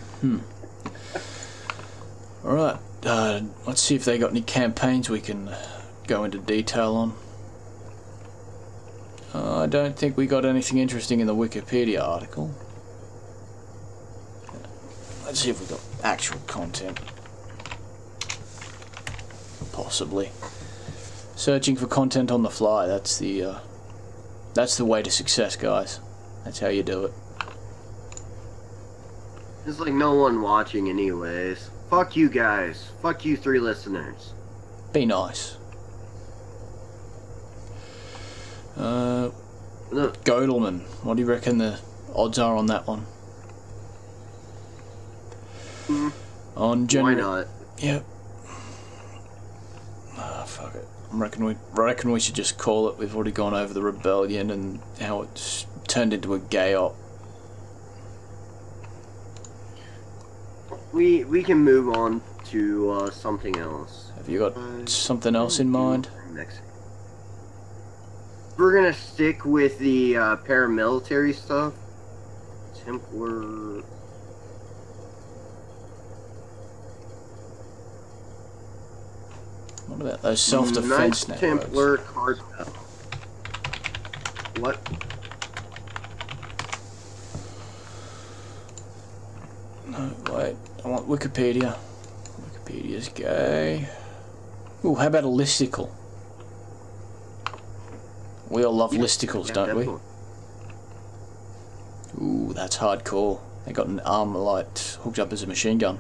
[2.45, 2.79] All right.
[3.05, 7.15] Uh, let's see if they got any campaigns we can uh, go into detail on.
[9.35, 12.55] Uh, I don't think we got anything interesting in the Wikipedia article.
[15.25, 16.99] Let's see if we got actual content.
[19.77, 20.31] Possibly.
[21.35, 22.87] Searching for content on the fly.
[22.87, 23.59] That's the uh,
[24.55, 26.01] that's the way to success, guys.
[26.45, 27.13] That's how you do it.
[29.65, 31.69] There's like no one watching, anyways.
[31.91, 32.91] Fuck you guys.
[33.03, 34.33] Fuck you, three listeners.
[34.95, 35.59] Be nice.
[38.79, 39.29] Uh,
[39.91, 41.79] Look, Godelman, what do you reckon the
[42.15, 43.01] odds are on that one?
[45.87, 46.09] Hmm.
[46.57, 47.17] On why January.
[47.21, 47.47] not?
[47.79, 48.05] Yep.
[50.29, 50.87] Ah, fuck it.
[51.13, 52.99] I reckon we reckon we should just call it.
[52.99, 56.97] We've already gone over the rebellion and how it's turned into a gay op.
[60.93, 64.11] We we can move on to uh, something else.
[64.17, 66.09] Have you got Uh, something else in mind?
[66.33, 66.61] Next.
[68.57, 71.75] We're gonna stick with the uh, paramilitary stuff.
[72.85, 73.83] Templar.
[79.87, 81.41] What about those self-defense Knights?
[81.41, 82.67] Templar cartel.
[84.59, 84.79] What?
[89.87, 90.57] No, wait.
[90.85, 91.77] I want Wikipedia.
[92.41, 93.89] Wikipedia's gay.
[94.85, 95.91] Ooh, how about a listicle?
[98.49, 99.87] We all love listicles, Yeah, don't we?
[102.25, 103.41] Ooh, that's hardcore.
[103.67, 105.99] They got an Armalite hooked up as a machine gun.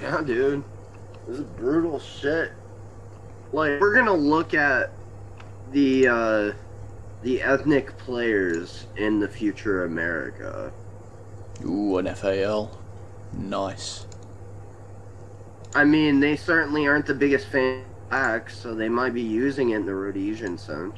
[0.00, 0.64] Yeah, dude.
[1.26, 2.52] This is brutal shit.
[3.52, 4.90] Like, we're gonna look at
[5.72, 6.52] the uh,
[7.22, 10.72] the ethnic players in the future America.
[11.64, 12.78] Ooh, an FAL.
[13.32, 14.06] Nice.
[15.74, 19.70] I mean, they certainly aren't the biggest fan of blacks, so they might be using
[19.70, 20.96] it in the Rhodesian sense.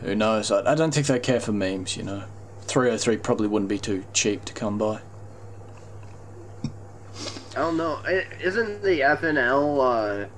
[0.00, 0.50] Who knows?
[0.50, 2.24] I, I don't think they care for memes, you know.
[2.62, 5.00] 303 probably wouldn't be too cheap to come by.
[7.54, 8.00] I don't know.
[8.40, 10.28] Isn't the FNL, uh,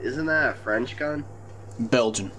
[0.00, 1.24] isn't that a French gun?
[1.78, 2.30] Belgian.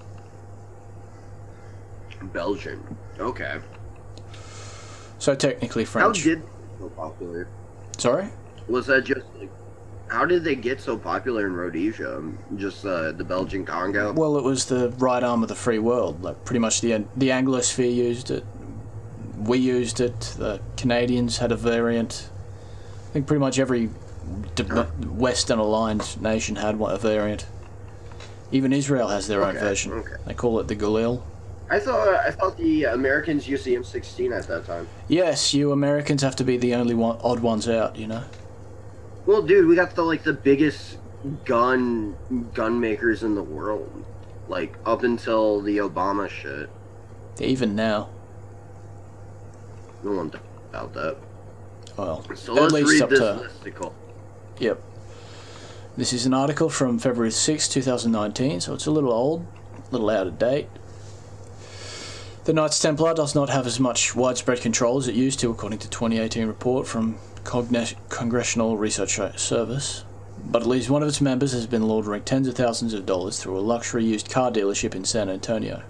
[2.32, 2.96] Belgian.
[3.18, 3.58] Okay.
[5.18, 6.18] So technically French.
[6.18, 6.42] How did
[6.78, 7.48] so popular?
[7.98, 8.28] Sorry?
[8.68, 9.50] Was that just like,
[10.08, 12.22] how did they get so popular in Rhodesia?
[12.56, 14.12] Just uh, the Belgian Congo?
[14.12, 16.22] Well, it was the right arm of the free world.
[16.22, 18.44] Like pretty much the the Anglosphere used it.
[19.36, 20.20] We used it.
[20.38, 22.30] The Canadians had a variant.
[23.08, 23.90] I think pretty much every.
[25.16, 27.46] Western aligned nation had one a variant.
[28.52, 29.92] Even Israel has their own version.
[29.92, 30.14] okay.
[30.26, 31.22] They call it the Galil.
[31.70, 34.86] I thought I thought the Americans used the M16 at that time.
[35.08, 37.96] Yes, you Americans have to be the only one, odd ones out.
[37.96, 38.24] You know.
[39.26, 40.98] Well, dude, we got the like the biggest
[41.46, 42.14] gun
[42.52, 44.04] gun makers in the world,
[44.46, 46.68] like up until the Obama shit.
[47.40, 48.10] Even now.
[50.02, 50.30] No one
[50.70, 51.16] doubt that.
[51.96, 53.92] Well, So at let's least read up this to listicle.
[54.58, 54.80] Yep.
[55.96, 59.46] This is an article from February 6, 2019, so it's a little old,
[59.88, 60.68] a little out of date.
[62.44, 65.78] The Knights Templar does not have as much widespread control as it used to, according
[65.78, 70.04] to 2018 report from Congressional Research Service.
[70.44, 73.40] But at least one of its members has been laundering tens of thousands of dollars
[73.40, 75.82] through a luxury used car dealership in San Antonio.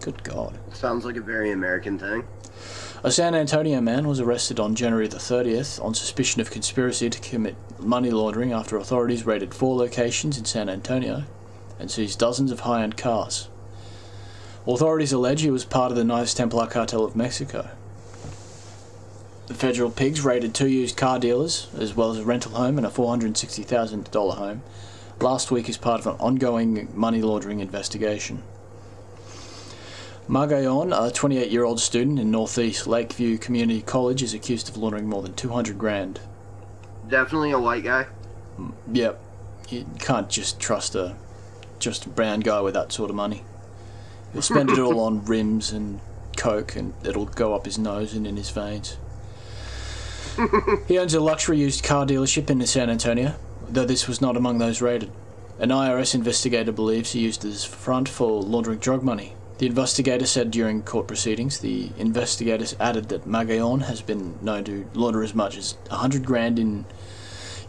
[0.00, 0.58] Good God.
[0.72, 2.24] Sounds like a very American thing.
[3.04, 7.18] A San Antonio man was arrested on January the 30th on suspicion of conspiracy to
[7.18, 11.24] commit money laundering after authorities raided four locations in San Antonio
[11.80, 13.48] and seized dozens of high end cars.
[14.68, 17.70] Authorities allege he was part of the Knights Templar cartel of Mexico.
[19.48, 22.86] The federal pigs raided two used car dealers, as well as a rental home and
[22.86, 24.62] a $460,000 home,
[25.20, 28.44] last week as part of an ongoing money laundering investigation.
[30.32, 35.06] Margayon, a 28 year old student in Northeast Lakeview Community College, is accused of laundering
[35.06, 36.20] more than 200 grand.
[37.06, 38.06] Definitely a white guy.
[38.58, 39.20] Mm, yep,
[39.68, 41.16] you can't just trust a
[41.78, 43.44] just a brown guy with that sort of money.
[44.32, 46.00] He'll spend it all on rims and
[46.38, 48.96] coke, and it'll go up his nose and in his veins.
[50.88, 53.34] he owns a luxury used car dealership in San Antonio,
[53.68, 55.12] though this was not among those raided.
[55.58, 59.34] An IRS investigator believes he used this front for laundering drug money.
[59.62, 64.90] The investigator said during court proceedings, the investigators added that Magayon has been known to
[64.92, 66.84] launder as much as 100 grand in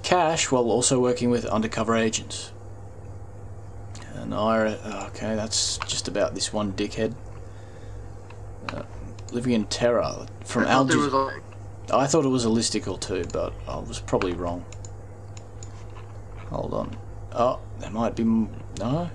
[0.02, 2.52] cash while also working with undercover agents.
[4.16, 4.70] And I,
[5.10, 7.14] okay, that's just about this one dickhead.
[8.70, 8.82] Uh,
[9.32, 13.00] living in terror from I thought Al was a- I thought it was a listicle
[13.00, 14.66] too, but I was probably wrong.
[16.50, 16.98] Hold on.
[17.34, 18.24] Oh, there might be.
[18.24, 19.12] m- No?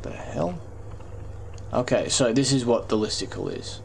[0.00, 0.58] The hell?
[1.72, 3.80] Okay, so this is what the listicle is.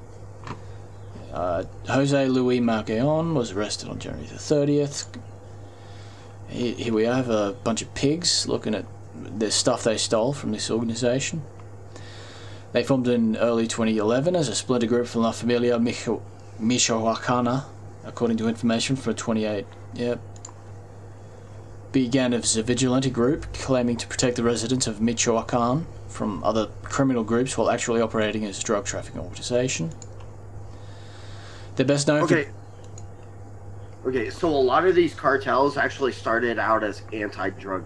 [1.34, 5.08] Uh, Jose Luis Margaon was arrested on January the 30th.
[6.50, 10.52] Here, here we have a bunch of pigs looking at the stuff they stole from
[10.52, 11.42] this organization.
[12.72, 16.22] They formed in early 2011 as a splinter group from La Familia Micho-
[16.62, 17.66] Michoacana,
[18.06, 19.66] according to information from 28.
[19.96, 20.20] Yep.
[21.92, 27.24] Began as a vigilante group claiming to protect the residents of Michoacan from other criminal
[27.24, 29.92] groups while actually operating as a drug trafficking organization.
[31.76, 32.50] They're best known Okay.
[34.06, 37.86] Okay, so a lot of these cartels actually started out as anti-drug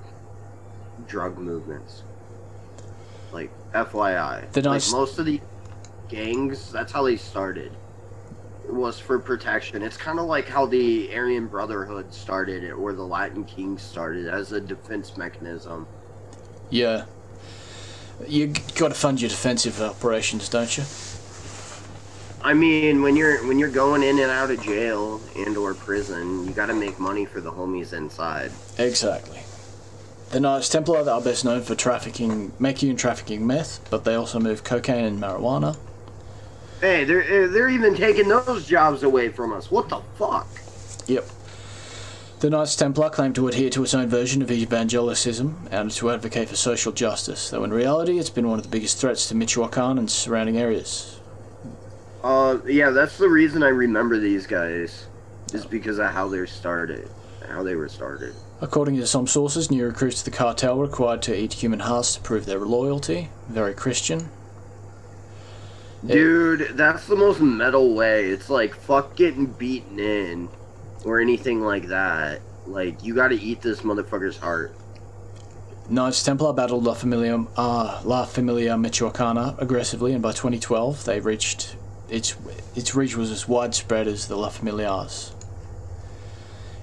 [1.07, 2.03] drug movements.
[3.31, 4.49] Like FYI.
[4.51, 5.41] The like most of the
[6.07, 7.73] gangs, that's how they started.
[8.65, 9.83] It was for protection.
[9.83, 14.53] It's kind of like how the Aryan Brotherhood started or the Latin Kings started as
[14.53, 15.85] a defense mechanism.
[16.69, 17.05] Yeah.
[18.27, 20.83] You got to fund your defensive operations, don't you?
[22.41, 26.45] I mean, when you're when you're going in and out of jail and or prison,
[26.45, 28.51] you got to make money for the homies inside.
[28.77, 29.39] Exactly.
[30.29, 34.39] The Knights Templar are best known for trafficking, making and trafficking meth, but they also
[34.39, 35.77] move cocaine and marijuana.
[36.81, 39.71] Hey, they're eh, they're even taking those jobs away from us.
[39.71, 40.47] What the fuck?
[41.07, 41.25] Yep.
[42.41, 46.49] The Knights Templar claimed to adhere to its own version of evangelicism and to advocate
[46.49, 49.97] for social justice, though in reality it's been one of the biggest threats to Michoacan
[49.97, 51.19] and surrounding areas.
[52.23, 55.07] Uh, yeah, that's the reason I remember these guys,
[55.53, 57.09] is because of how they started,
[57.47, 58.33] how they were started.
[58.59, 62.15] According to some sources, new recruits to the cartel were required to eat human hearts
[62.15, 63.29] to prove their loyalty.
[63.47, 64.29] Very Christian.
[66.05, 68.25] Dude, that's the most metal way.
[68.25, 70.49] It's like fuck getting beaten in,
[71.05, 72.41] or anything like that.
[72.67, 74.75] Like you got to eat this motherfucker's heart.
[75.87, 81.75] Knights Templar battled La Familia, uh, La Familia Michoacana aggressively, and by 2012 they reached
[82.09, 82.35] its
[82.75, 85.31] its reach was as widespread as the La Familias.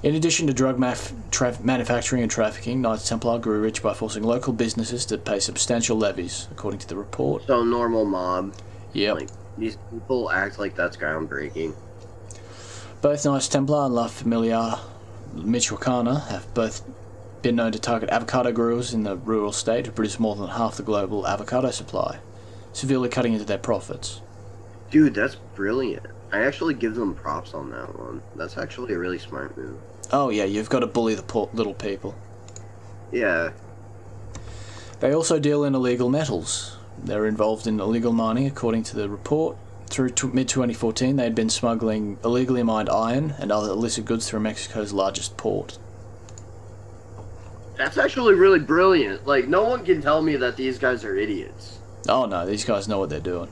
[0.04, 4.24] In addition to drug maf- tra- manufacturing and trafficking, Knights Templar grew rich by forcing
[4.24, 7.46] local businesses to pay substantial levies, according to the report.
[7.46, 8.54] So normal mob.
[8.94, 9.14] Yep.
[9.14, 11.74] Like these people act like that's groundbreaking.
[13.02, 14.78] Both Knights Templar and La Familia
[15.34, 16.88] Michoacana have both
[17.42, 20.76] been known to target avocado growers in the rural state who produce more than half
[20.76, 22.20] the global avocado supply,
[22.72, 24.20] severely cutting into their profits.
[24.92, 26.06] Dude, that's brilliant.
[26.30, 28.22] I actually give them props on that one.
[28.36, 29.80] That's actually a really smart move.
[30.12, 32.14] Oh yeah, you've got to bully the poor little people.
[33.10, 33.50] Yeah.
[35.00, 36.76] They also deal in illegal metals.
[37.02, 39.56] They're involved in illegal mining, according to the report.
[39.92, 44.26] Through t- mid 2014, they had been smuggling illegally mined iron and other illicit goods
[44.26, 45.78] through Mexico's largest port.
[47.76, 49.26] That's actually really brilliant.
[49.26, 51.78] Like, no one can tell me that these guys are idiots.
[52.08, 53.50] Oh no, these guys know what they're doing.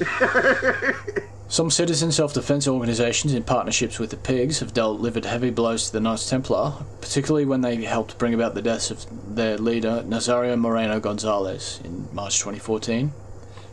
[1.48, 5.92] Some citizen self defense organizations, in partnerships with the Pigs, have delivered heavy blows to
[5.92, 9.04] the Knights Templar, particularly when they helped bring about the deaths of
[9.34, 13.12] their leader, Nazario Moreno Gonzalez, in March 2014,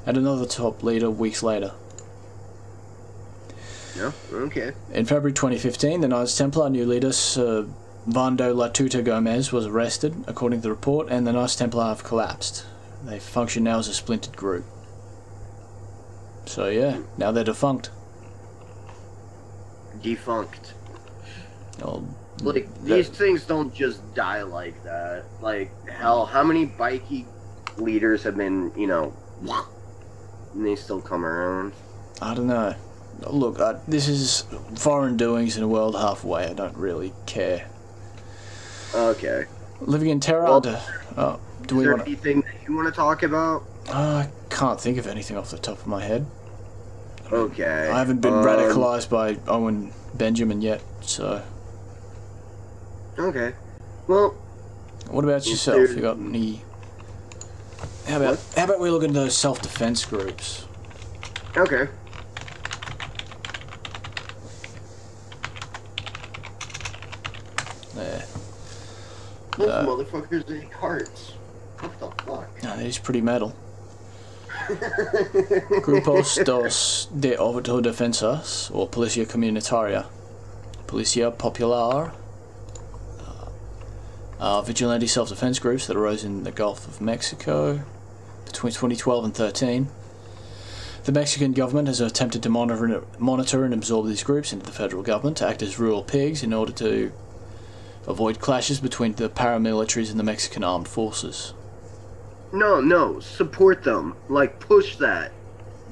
[0.05, 1.71] and another top leader weeks later.
[3.97, 4.13] No?
[4.33, 4.73] Okay.
[4.93, 10.59] In February 2015, the Knights Templar new leader, Servando La Tuta Gomez, was arrested, according
[10.59, 12.65] to the report, and the Knights Templar have collapsed.
[13.05, 14.65] They function now as a splintered group.
[16.45, 17.89] So, yeah, now they're defunct.
[20.01, 20.73] Defunct.
[21.81, 22.03] Well,
[22.43, 25.23] Like, that- these things don't just die like that.
[25.41, 27.25] Like, hell, how many bikey
[27.77, 29.13] leaders have been, you know,
[30.53, 31.71] and they still come around?
[32.21, 32.75] I don't know.
[33.21, 34.45] Look, I, this is
[34.75, 36.47] foreign doings in a world halfway.
[36.47, 37.67] I don't really care.
[38.93, 39.45] Okay.
[39.81, 40.43] Living in terror.
[40.43, 40.75] Well, do,
[41.17, 43.63] oh, do Is we there want anything that you want to talk about?
[43.89, 46.25] I can't think of anything off the top of my head.
[47.31, 47.89] Okay.
[47.89, 50.81] I haven't been um, radicalized by Owen Benjamin yet.
[51.01, 51.41] So,
[53.17, 53.53] Okay.
[54.07, 54.31] Well,
[55.09, 55.89] what about yourself?
[55.91, 56.61] You got any?
[58.07, 60.65] How about how about we look into those self-defense groups?
[61.57, 61.87] okay.
[68.05, 68.25] There.
[69.57, 71.33] Those Uh, motherfuckers eat hearts.
[71.79, 72.63] What the fuck?
[72.63, 73.55] No, is pretty metal.
[75.81, 80.05] Grupos dos de autodefensas or Policia Comunitaria,
[80.87, 82.11] Policia Popular,
[83.19, 83.49] uh,
[84.39, 87.81] are vigilante self-defense groups that arose in the Gulf of Mexico
[88.45, 89.87] between 2012 and 13.
[91.03, 95.03] The Mexican government has attempted to monitor, monitor and absorb these groups into the federal
[95.03, 97.11] government to act as rural pigs in order to
[98.07, 101.53] avoid clashes between the paramilitaries and the Mexican armed forces.
[102.53, 104.15] No, no, support them.
[104.29, 105.31] Like push that.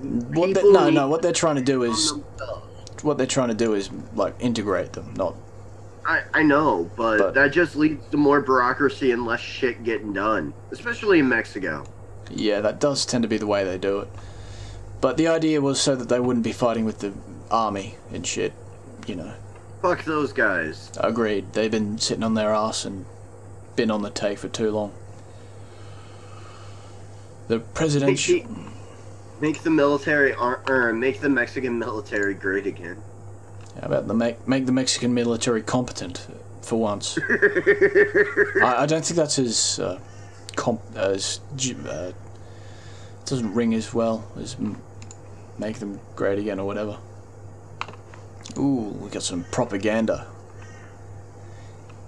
[0.01, 1.07] What they, no, no.
[1.07, 2.13] What they're trying to do is
[3.01, 5.35] what they're trying to do is like integrate them, not
[6.05, 10.13] I, I know, but, But- that just leads to more bureaucracy and less shit getting
[10.13, 11.85] done, especially in Mexico.
[12.29, 14.09] Yeah, that does tend to be the way they do it.
[15.01, 17.13] But the idea was so that they wouldn't be fighting with the
[17.51, 18.53] army and shit.
[19.05, 19.33] You know,
[19.83, 20.89] Fuck those guys.
[20.97, 21.51] agreed.
[21.51, 23.05] They've been sitting on their ass and
[23.75, 24.93] been on the take for too long.
[27.49, 28.35] The presidential.
[28.35, 28.71] Make the,
[29.41, 33.03] make the military, ar- er, make the Mexican military great again.
[33.81, 36.27] How about the make make the Mexican military competent
[36.61, 37.19] for once?
[37.29, 39.99] I, I don't think that's as uh,
[40.55, 41.41] comp as
[41.89, 42.13] uh,
[43.25, 44.81] doesn't ring as well as m-
[45.59, 46.99] make them great again or whatever.
[48.57, 50.27] Ooh, we got some propaganda.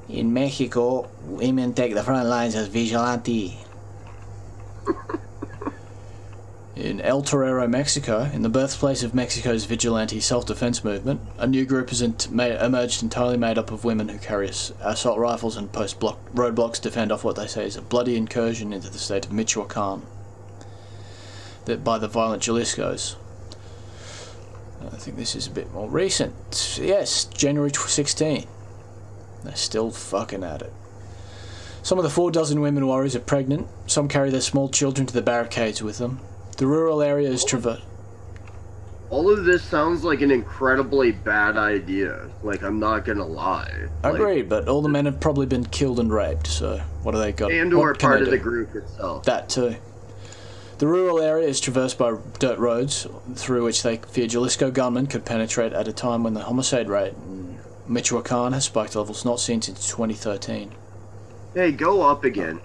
[0.08, 3.58] In Mexico, women take the front lines as vigilante.
[6.76, 11.90] In El Torero, Mexico, in the birthplace of Mexico's vigilante self-defense movement, a new group
[11.90, 15.72] has ent- ma- emerged entirely made up of women who carry ass- assault rifles and
[15.72, 19.00] post block roadblocks to fend off what they say is a bloody incursion into the
[19.00, 20.02] state of Michoacan
[21.64, 23.16] that by the violent Jaliscos.
[24.92, 26.34] I think this is a bit more recent.
[26.82, 28.46] Yes, January tw- 16.
[29.44, 30.74] They're still fucking at it.
[31.84, 33.68] Some of the four dozen women warriors are pregnant.
[33.86, 36.20] Some carry their small children to the barricades with them.
[36.58, 37.84] The rural area is traversed.
[39.12, 42.28] All of this sounds like an incredibly bad idea.
[42.42, 43.72] Like, I'm not gonna lie.
[44.04, 47.20] Like, Agreed, but all the men have probably been killed and raped, so what do
[47.20, 47.52] they got?
[47.52, 49.26] And or part of the group itself.
[49.26, 49.76] That too.
[50.78, 55.24] The rural area is traversed by dirt roads through which they fear Jalisco gunmen could
[55.26, 57.58] penetrate at a time when the homicide rate in
[57.88, 60.72] Michoacan has spiked to levels not seen since 2013.
[61.54, 62.60] Hey, go up again.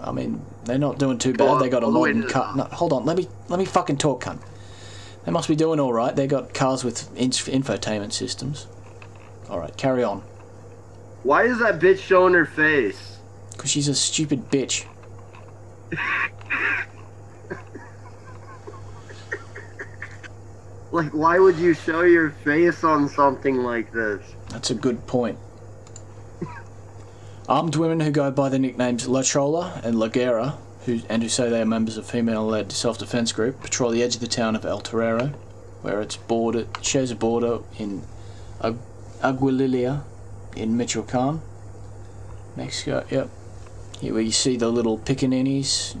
[0.00, 1.54] I mean, they're not doing too Go bad.
[1.54, 2.56] up They got a all the way modern to car.
[2.56, 4.38] No, hold on, let me let me fucking talk, cunt.
[5.24, 6.14] They must be doing all right.
[6.14, 8.66] They got cars with in- infotainment systems.
[9.48, 10.20] All right, carry on.
[11.24, 13.18] Why is that bitch showing her face?
[13.52, 14.84] Because she's a stupid bitch.
[20.94, 24.22] Like, why would you show your face on something like this?
[24.50, 25.36] That's a good point.
[27.48, 31.28] Armed women who go by the nicknames La Chola and La Guerra, who, and who
[31.28, 34.64] say they are members of female-led self-defense group, patrol the edge of the town of
[34.64, 35.32] El Torero,
[35.82, 38.04] where it's border shares a border in
[38.62, 38.78] Ag-
[39.20, 40.04] Aguililla
[40.54, 41.40] in Michoacan,
[42.54, 43.04] Mexico.
[43.10, 43.30] Yep.
[44.00, 45.96] Here where you see the little pickaninnies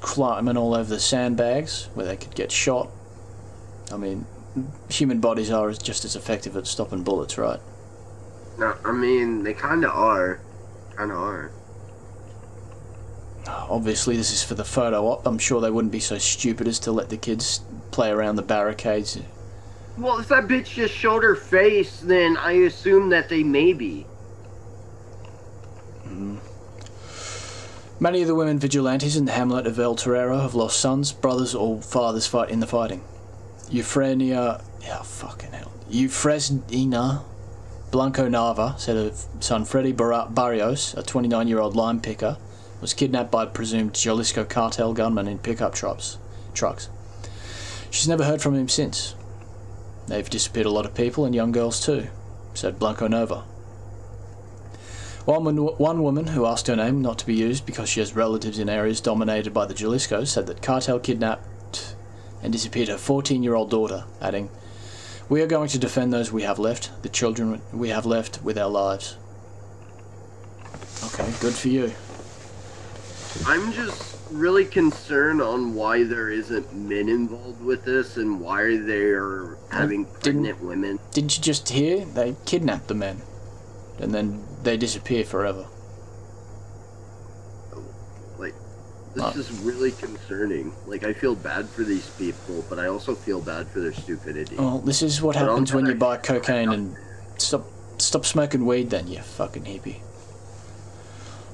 [0.00, 2.90] climbing all over the sandbags where they could get shot.
[3.92, 4.26] I mean,
[4.88, 7.60] human bodies are just as effective at stopping bullets, right?
[8.58, 10.40] No, I mean, they kind of are.
[10.96, 11.50] Kind of are.
[13.46, 15.26] Obviously, this is for the photo op.
[15.26, 17.60] I'm sure they wouldn't be so stupid as to let the kids
[17.90, 19.18] play around the barricades.
[19.96, 24.06] Well, if that bitch just showed her face, then I assume that they may be.
[26.04, 26.38] Mm-hmm.
[27.98, 31.54] Many of the women vigilantes in the hamlet of El Torero have lost sons, brothers,
[31.54, 33.02] or fathers fight in the fighting.
[33.70, 35.72] Euphrenia, yeah, fucking hell.
[35.90, 37.22] Eufresina
[37.90, 42.36] Blanco Nava said son Freddy Bar- Barrios, a 29-year-old lime picker,
[42.80, 46.18] was kidnapped by presumed Jalisco cartel gunmen in pickup trucks.
[46.54, 46.88] Trucks.
[47.90, 49.14] She's never heard from him since.
[50.06, 52.08] They've disappeared a lot of people and young girls too,
[52.54, 53.44] said Blanco Nova.
[55.24, 58.58] One, one woman who asked her name not to be used because she has relatives
[58.58, 61.46] in areas dominated by the Jaliscos said that cartel kidnapped
[62.42, 64.50] and disappeared her 14 year old daughter, adding,
[65.28, 68.58] We are going to defend those we have left, the children we have left with
[68.58, 69.16] our lives.
[71.04, 71.92] Okay, good for you.
[73.46, 79.56] I'm just really concerned on why there isn't men involved with this and why they're
[79.70, 80.98] having pregnant women.
[81.12, 82.04] Didn't you just hear?
[82.04, 83.22] They kidnapped the men.
[83.98, 85.66] And then they disappear forever.
[88.38, 88.54] Like,
[89.14, 89.32] this Uh.
[89.38, 90.72] is really concerning.
[90.86, 94.56] Like, I feel bad for these people, but I also feel bad for their stupidity.
[94.56, 96.96] Well, this is what But happens when you buy cocaine and
[97.38, 97.64] stop
[97.98, 98.90] stop smoking weed.
[98.90, 100.00] Then you fucking hippie.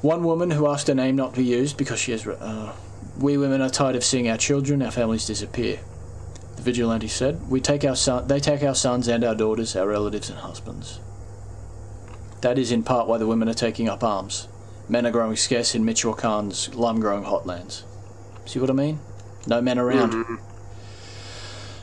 [0.02, 2.26] One woman who asked her name not to be used because she has.
[2.26, 2.72] Uh,
[3.18, 5.78] we women are tired of seeing our children, our families disappear.
[6.56, 8.28] The vigilante said, "We take our son.
[8.28, 11.00] They take our sons and our daughters, our relatives and husbands."
[12.42, 14.46] That is in part why the women are taking up arms.
[14.88, 17.82] Men are growing scarce in Michoacan's lime-growing hotlands.
[18.44, 19.00] See what I mean?
[19.46, 20.12] No men around.
[20.12, 20.38] Mhm.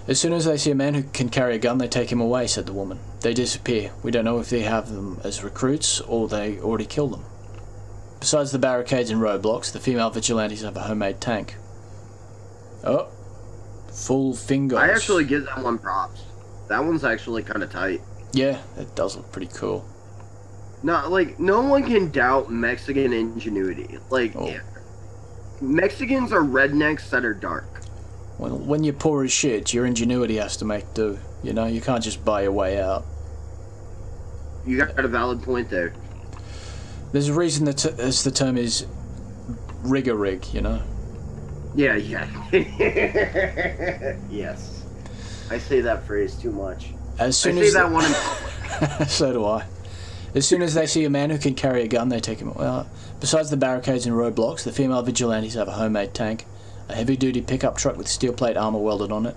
[0.08, 2.20] As soon as they see a man who can carry a gun, they take him
[2.22, 3.00] away, said the woman.
[3.22, 3.92] They disappear.
[4.04, 7.24] We don't know if they have them as recruits or they already kill them.
[8.20, 11.58] Besides the barricades and roadblocks, the female vigilantes have a homemade tank.
[12.84, 13.08] Oh.
[13.92, 14.80] Full fingers.
[14.80, 16.22] I actually give that one props.
[16.70, 18.02] That one's actually kind of tight.
[18.34, 19.86] Yeah, it does look pretty cool.
[20.84, 23.98] No, like no one can doubt Mexican ingenuity.
[24.10, 24.48] Like Oh.
[24.48, 24.60] yeah.
[25.62, 27.66] Mexicans are rednecks that are dark.
[28.38, 31.18] When, when you're poor as shit, your ingenuity has to make do.
[31.42, 33.06] You know, you can't just buy your way out.
[34.66, 35.94] You got a valid point there.
[37.14, 38.86] There's a reason that t- as the term is
[39.84, 40.82] rigger rig, you know?
[41.76, 42.28] Yeah, yeah.
[44.30, 44.84] yes.
[45.50, 46.90] I say that phrase too much.
[47.20, 49.66] As soon I soon say as that one so do I.
[50.36, 52.54] As soon as they see a man who can carry a gun, they take him.
[52.54, 56.46] Well, besides the barricades and roadblocks, the female vigilantes have a homemade tank,
[56.90, 59.36] a heavy-duty pickup truck with steel plate armor welded on it.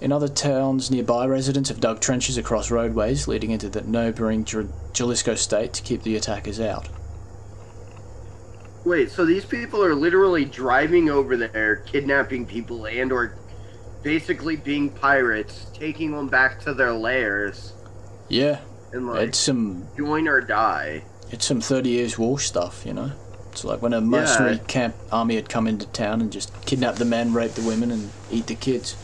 [0.00, 4.44] In other towns nearby, residents have dug trenches across roadways leading into the neighbouring
[4.92, 6.88] Jalisco state to keep the attackers out.
[8.84, 13.34] Wait, so these people are literally driving over there, kidnapping people and or
[14.02, 17.72] basically being pirates, taking them back to their lairs
[18.28, 18.60] Yeah,
[18.94, 21.02] and like it's some join or die.
[21.30, 23.12] it's some Thirty Years War stuff, you know.
[23.52, 24.62] It's like when a mercenary Yeah.
[24.66, 28.10] camp army had come into town and just kidnapped the men, raped the women, and
[28.30, 28.96] eat the kids.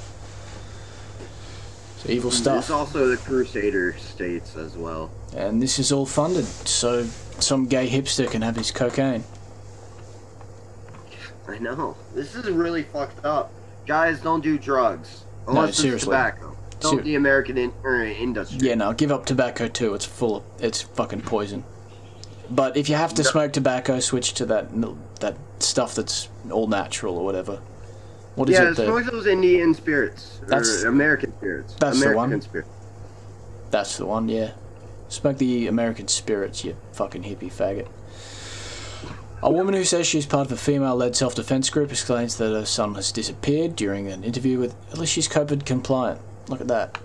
[1.96, 2.60] It's evil stuff.
[2.60, 5.10] It's also the Crusader states as well.
[5.36, 7.04] And this is all funded so
[7.38, 9.24] some gay hipster can have his cocaine.
[11.48, 11.96] I know.
[12.14, 13.52] This is really fucked up.
[13.86, 15.24] Guys, don't do drugs.
[15.48, 16.06] Unless it's seriously.
[16.06, 16.56] tobacco.
[16.82, 18.68] Ser- the American in- er, industry.
[18.68, 19.94] Yeah, no, give up tobacco too.
[19.94, 21.64] It's full of it's fucking poison.
[22.50, 23.30] But if you have to No.
[23.30, 24.68] smoke tobacco, switch to that
[25.20, 27.60] that stuff that's all natural or whatever.
[28.34, 28.76] What is yeah, it?
[28.76, 30.40] The, smoke those Indian spirits.
[30.46, 31.74] That's- or American spirits.
[31.78, 32.40] that's the American one.
[32.40, 32.66] Spirit.
[33.70, 34.52] that's the one, yeah.
[35.08, 37.88] Smoke the American spirits, you fucking hippie faggot.
[39.42, 42.94] A woman who says she's part of a female-led self-defense group explains that her son
[42.94, 44.74] has disappeared during an interview with.
[44.92, 46.20] At least she's COVID compliant.
[46.48, 46.98] Look at that.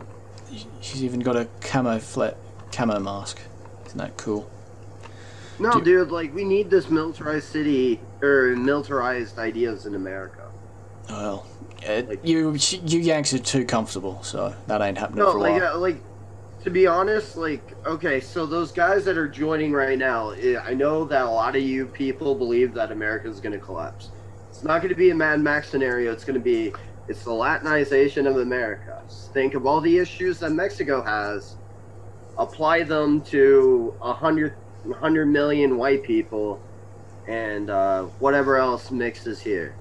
[0.82, 2.38] She's even got a camo flat
[2.72, 3.40] camo mask.
[3.86, 4.50] Isn't that cool?
[5.60, 10.50] No, Do- dude, like, we need this militarized city, or militarized ideas in America.
[11.10, 11.46] Well,
[11.82, 12.52] it, Like- you
[12.84, 15.76] you Yanks are too comfortable, so that ain't happening No, for a like, while.
[15.76, 15.98] uh, like,
[16.64, 20.74] to be honest, like, okay, so those guys that are joining right now, eh, I
[20.74, 24.10] know that a lot of you people believe that America is going to collapse.
[24.50, 26.12] It's not going to be a Mad Max scenario.
[26.12, 26.74] It's going to be,
[27.08, 29.02] it's the Latinization of America.
[29.34, 31.56] Think of all the issues that Mexico has,
[32.38, 34.56] apply them to a hundred,
[35.00, 36.60] hundred million white people,
[37.28, 39.76] and uh, whatever else mixes here.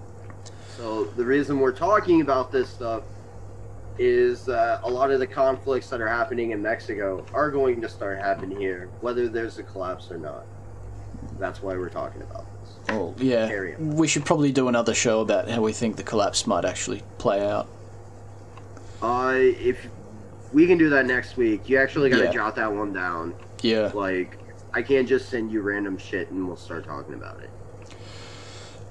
[0.77, 3.05] So the reason we're talking about this stuff
[3.99, 7.89] is that a lot of the conflicts that are happening in Mexico are going to
[7.89, 10.45] start happening here, whether there's a collapse or not.
[11.39, 12.45] That's why we're talking about
[12.87, 13.23] this.
[13.23, 13.97] Yeah, Carry on.
[13.97, 17.47] we should probably do another show about how we think the collapse might actually play
[17.47, 17.67] out.
[19.03, 19.87] Uh, if
[20.53, 22.33] we can do that next week, you actually got to Yeah.
[22.33, 23.35] jot that one down.
[23.63, 24.39] Yeah, Like,
[24.73, 27.51] I can't just send you random shit and we'll start talking about it.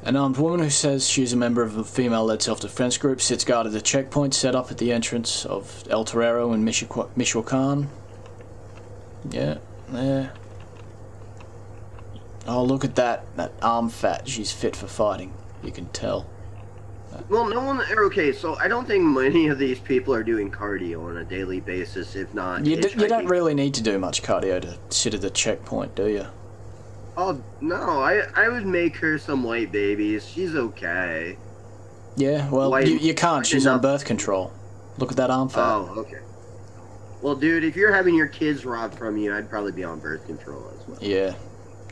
[0.05, 3.65] an armed woman who says she's a member of a female-led self-defense group sits guard
[3.65, 7.87] at the checkpoint set up at the entrance of El Torero in Michoacan.
[9.29, 9.59] Yeah,
[9.93, 10.27] yeah.
[12.47, 13.25] Oh, look at that!
[13.37, 14.27] That arm fat.
[14.27, 15.33] She's fit for fighting.
[15.63, 16.27] You can tell.
[17.29, 17.81] Well, no one.
[18.05, 21.59] Okay, so I don't think many of these people are doing cardio on a daily
[21.59, 22.65] basis, if not.
[22.65, 25.95] You, d- you don't really need to do much cardio to sit at the checkpoint,
[25.95, 26.25] do you?
[27.15, 30.27] Oh no, I I would make her some white babies.
[30.27, 31.37] She's okay.
[32.15, 33.45] Yeah, well, you, you can't.
[33.45, 34.51] She's on birth control.
[34.97, 35.61] Look at that arm fat.
[35.61, 36.19] Oh, okay.
[37.21, 40.25] Well, dude, if you're having your kids robbed from you, I'd probably be on birth
[40.25, 40.97] control as well.
[41.01, 41.33] Yeah.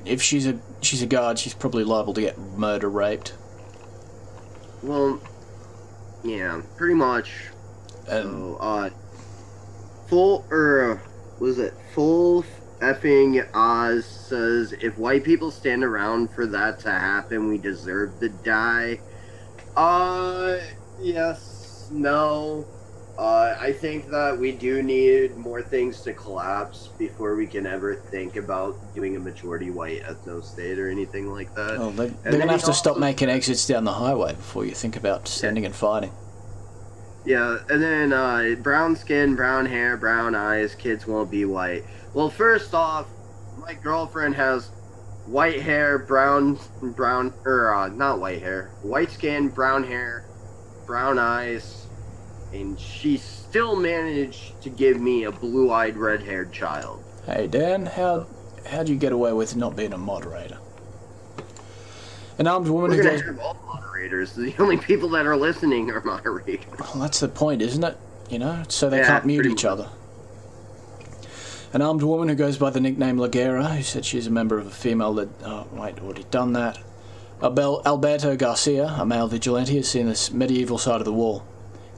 [0.05, 3.33] If she's a she's a guard, she's probably liable to get murder raped.
[4.81, 5.21] Well,
[6.23, 7.31] yeah, pretty much.
[8.07, 8.89] And So, uh,
[10.07, 10.99] full or uh,
[11.39, 12.43] was it full
[12.79, 18.29] effing Oz says if white people stand around for that to happen, we deserve to
[18.29, 18.99] die.
[19.77, 20.57] Uh,
[20.99, 22.65] yes, no.
[23.17, 27.95] Uh, I think that we do need more things to collapse before we can ever
[27.95, 31.77] think about doing a majority white ethno state or anything like that.
[31.77, 34.71] Well, they, they're going to have to stop making exits down the highway before you
[34.71, 36.11] think about standing and fighting.
[37.25, 41.83] Yeah, and then uh, brown skin, brown hair, brown eyes, kids won't be white.
[42.13, 43.07] Well, first off,
[43.59, 44.71] my girlfriend has
[45.27, 50.25] white hair, brown, brown, or uh, not white hair, white skin, brown hair,
[50.87, 51.80] brown eyes,
[52.53, 57.03] and she still managed to give me a blue-eyed, red-haired child.
[57.25, 58.27] Hey, Dan, how
[58.69, 60.57] how'd you get away with not being a moderator?
[62.37, 63.21] An armed woman We're who goes.
[63.21, 64.33] have all moderators.
[64.33, 66.79] The only people that are listening are moderators.
[66.79, 67.97] Well, that's the point, isn't it?
[68.29, 69.65] You know, so they Yeah, can't mute each much.
[69.65, 69.89] other.
[71.73, 74.67] An armed woman who goes by the nickname Laguera, who said she's a member of
[74.67, 75.29] a female that.
[75.45, 76.79] Oh, wait, already done that.
[77.43, 81.45] Abel, Alberto Garcia, a male vigilante, has seen this medieval side of the wall.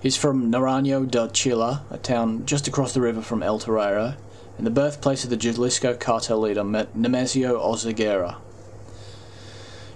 [0.03, 4.15] He's from Naranjo del Chila, a town just across the river from El Torero,
[4.57, 8.35] and the birthplace of the Jalisco cartel leader Me- Nemesio Oseguera.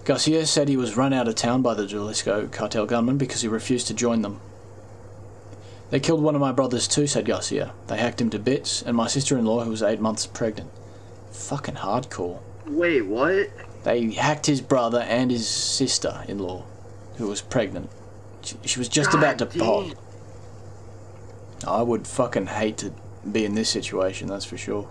[0.06, 3.50] Garcia said he was run out of town by the Jalisco cartel gunmen because he
[3.50, 4.40] refused to join them.
[5.90, 7.74] They killed one of my brothers too, said Garcia.
[7.88, 10.70] They hacked him to bits, and my sister in law, who was eight months pregnant.
[11.34, 12.40] Fucking hardcore.
[12.66, 13.50] Wait, what?
[13.84, 16.64] They hacked his brother and his sister in law,
[17.18, 17.90] who was pregnant.
[18.48, 20.04] She, she was just about to God pop.
[21.68, 22.94] I would fucking hate to
[23.30, 24.90] be in this situation, that's for sure.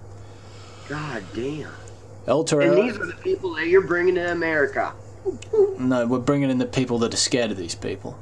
[0.88, 1.70] God damn.
[2.26, 4.92] El And these are the people that you're bringing to America.
[5.78, 8.18] No, we're bringing in the people that are scared of these people.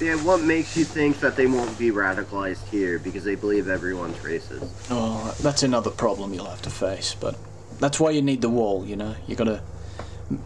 [0.00, 4.16] Yeah, what makes you think that they won't be radicalized here because they believe everyone's
[4.18, 4.68] racist?
[4.90, 7.36] Oh, that's another problem you'll have to face, but
[7.78, 9.14] that's why you need the wall, you know?
[9.26, 9.62] You gotta.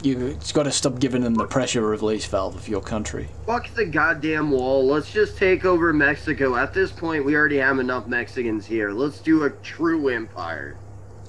[0.02, 3.28] You it's gotta stop giving them the pressure release valve of your country.
[3.46, 4.86] Fuck the goddamn wall.
[4.86, 6.56] Let's just take over Mexico.
[6.56, 8.90] At this point, we already have enough Mexicans here.
[8.90, 10.76] Let's do a true empire.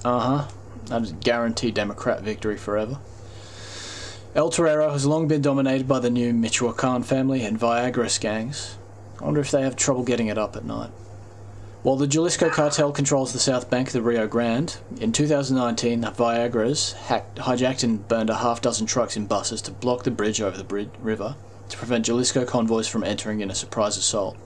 [0.04, 0.48] Uh huh.
[0.86, 2.98] That'd guarantee Democrat victory forever.
[4.34, 8.76] El Torero has long been dominated by the new Michoacan family and Viagra's gangs.
[9.20, 10.90] I wonder if they have trouble getting it up at night.
[11.82, 16.10] While the Jalisco cartel controls the south bank of the Rio Grande, in 2019 the
[16.10, 20.42] Viagra's hacked, hijacked and burned a half dozen trucks and buses to block the bridge
[20.42, 21.36] over the brid- river
[21.70, 24.36] to prevent Jalisco convoys from entering in a surprise assault.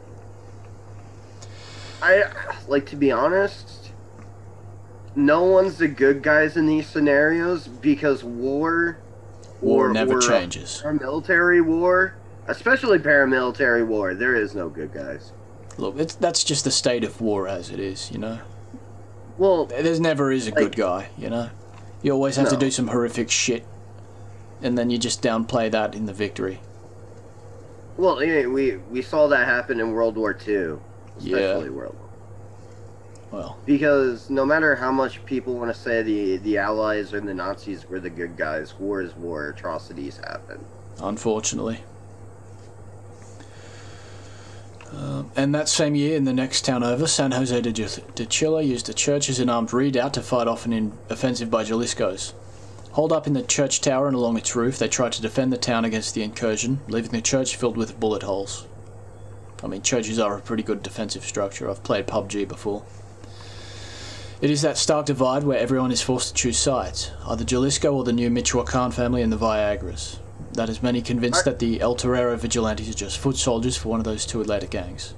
[2.00, 2.24] I
[2.68, 3.90] like to be honest.
[5.16, 8.98] No one's the good guys in these scenarios because war,
[9.60, 10.82] War or- never uh, changes.
[10.84, 12.14] Paramilitary war,
[12.46, 15.32] especially paramilitary war, there is no good guys.
[15.76, 18.38] Look, it's, that's just the state of war as it is, you know?
[19.38, 21.50] Well, There's never is a good guy, you know?
[22.02, 23.66] You always have to do some horrific shit,
[24.62, 26.60] and then you just downplay that in the victory.
[27.96, 30.76] well, yeah, we we saw that happen in World War II,
[31.20, 31.36] Yeah.
[31.38, 32.08] especially World War.
[33.40, 37.34] Well, Because no matter how much people want to say the the Allies or the
[37.34, 39.48] Nazis were the good guys, war is war.
[39.48, 40.64] Atrocities happen.
[41.00, 41.82] unfortunately.
[44.96, 48.64] Um, and that same year, in the next town over, San Jose de, de Chile
[48.64, 52.32] used a church as an armed redoubt to fight off an in- offensive by Jalisco's.
[52.92, 55.58] Holed up in the church tower and along its roof, they tried to defend the
[55.58, 58.66] town against the incursion, leaving the church filled with bullet holes.
[59.64, 61.68] I mean, churches are a pretty good defensive structure.
[61.68, 62.84] I've played PUBG before.
[64.40, 68.04] It is that stark divide where everyone is forced to choose sides, either Jalisco or
[68.04, 70.18] the new Michoacan family and the Viagras.
[70.54, 73.98] That has many convinced that the El Torero vigilantes are just foot soldiers for one
[73.98, 75.14] of those two Atlanta gangs.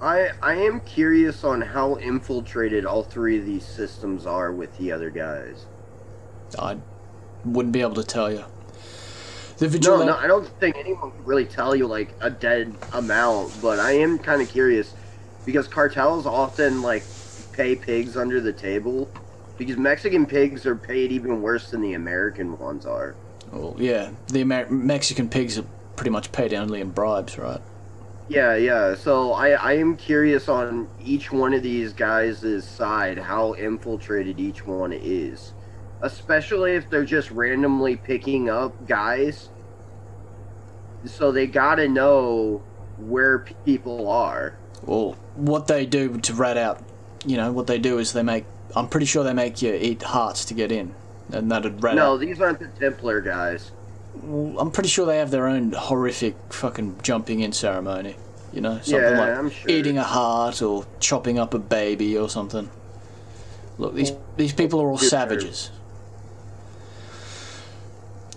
[0.00, 4.92] I I am curious on how infiltrated all three of these systems are with the
[4.92, 5.64] other guys.
[6.58, 6.76] I
[7.46, 8.44] wouldn't be able to tell you.
[9.56, 10.06] The No, vigilante.
[10.06, 13.92] no, I don't think anyone can really tell you like a dead amount, but I
[13.92, 14.92] am kind of curious
[15.46, 17.04] because cartels often like
[17.52, 19.08] pay pigs under the table
[19.56, 23.14] because Mexican pigs are paid even worse than the American ones are.
[23.52, 27.60] Well, yeah, the Amer- Mexican pigs are pretty much paid only in bribes, right?
[28.28, 28.94] Yeah, yeah.
[28.94, 34.66] So I I am curious on each one of these guys' side how infiltrated each
[34.66, 35.52] one is.
[36.00, 39.50] Especially if they're just randomly picking up guys.
[41.04, 42.62] So they gotta know
[42.96, 44.56] where people are.
[44.84, 46.82] Well, what they do to rat out,
[47.26, 48.44] you know, what they do is they make.
[48.74, 50.94] I'm pretty sure they make you eat hearts to get in,
[51.32, 52.20] and that'd rat No, out.
[52.20, 53.72] these aren't the Templar guys.
[54.22, 58.16] Well, I'm pretty sure they have their own horrific fucking jumping in ceremony.
[58.52, 59.70] You know, something Yeah, like I'm sure.
[59.70, 62.68] eating a heart or chopping up a baby or something.
[63.78, 65.70] Look, these these people are all savages.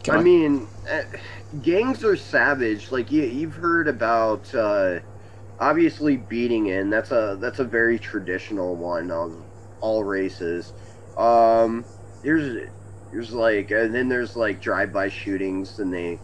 [0.10, 1.02] I mean, uh,
[1.62, 2.92] gangs are savage.
[2.92, 5.00] Like you, you've heard about, uh,
[5.60, 6.90] obviously beating in.
[6.90, 9.34] That's a that's a very traditional one of
[9.82, 10.74] all races.
[11.18, 11.86] Um,
[12.24, 12.70] there's
[13.12, 16.20] there's like, and then there's like drive-by shootings, and they,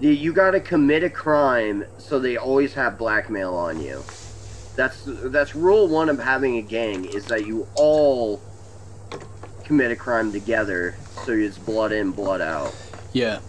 [0.00, 4.02] you, got to commit a crime, so they always have blackmail on you.
[4.76, 8.42] That's that's rule one of having a gang is that you all
[9.64, 12.74] commit a crime together, so it's blood in, blood out.
[13.12, 13.40] Yeah.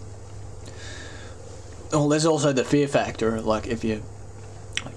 [1.92, 3.40] Well, there's also the fear factor.
[3.40, 4.02] Like, if you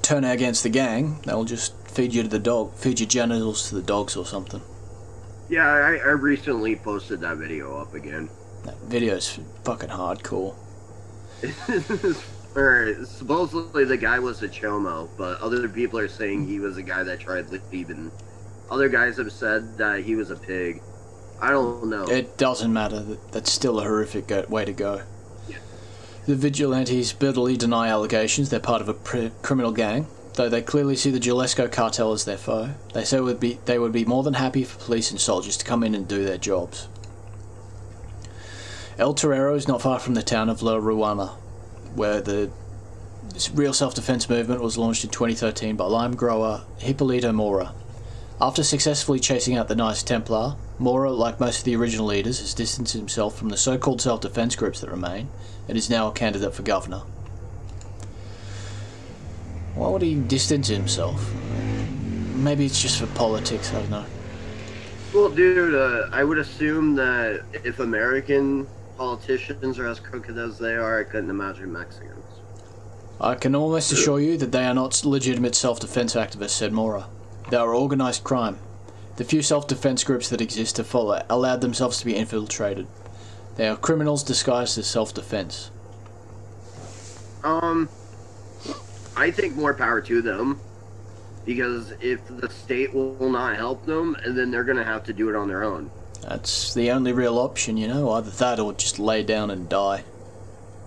[0.01, 3.75] turn against the gang, they'll just feed you to the dog, feed your genitals to
[3.75, 4.61] the dogs or something.
[5.51, 8.29] Yeah, I, I recently posted that video up again.
[8.63, 10.55] That video's fucking hardcore.
[12.55, 16.81] or supposedly the guy was a chomo, but other people are saying he was a
[16.81, 18.13] guy that tried leaving.
[18.69, 20.81] Other guys have said that he was a pig.
[21.41, 22.05] I don't know.
[22.05, 23.01] It doesn't matter.
[23.33, 25.01] That's still a horrific way to go.
[25.49, 25.57] Yeah.
[26.27, 30.95] The vigilantes bitterly deny allegations they're part of a pr- criminal gang, though they clearly
[30.95, 32.75] see the Jalisco cartel as their foe.
[32.93, 35.65] They say would be they would be more than happy for police and soldiers to
[35.65, 36.87] come in and do their jobs.
[38.97, 41.29] El Torero is not far from the town of La Ruana,
[41.95, 42.51] where the
[43.53, 47.73] real self-defense movement was launched in 2013 by lime grower Hipolito Mora.
[48.39, 52.55] After successfully chasing out the Knights Templar, Mora, like most of the original leaders, has
[52.55, 55.29] distanced himself from the so-called self-defense groups that remain,
[55.67, 57.03] and is now a candidate for governor.
[59.75, 61.33] Why would he distance himself?
[62.35, 64.05] Maybe it's just for politics, I don't know.
[65.13, 68.67] Well, dude, uh, I would assume that if American
[68.97, 72.25] politicians are as crooked as they are, I couldn't imagine Mexicans.
[73.19, 77.05] I can almost assure you that they are not legitimate self-defense activists, said Mora.
[77.49, 78.57] They are organised crime.
[79.17, 82.87] The few self-defense groups that exist have follow- allowed themselves to be infiltrated.
[83.57, 85.69] They are criminals disguised as self-defense.
[87.43, 87.89] Um,
[89.15, 90.59] I think more power to them.
[91.45, 95.29] Because if the state will not help them, and then they're gonna have to do
[95.29, 95.89] it on their own.
[96.21, 98.11] That's the only real option, you know.
[98.11, 100.03] Either that or just lay down and die.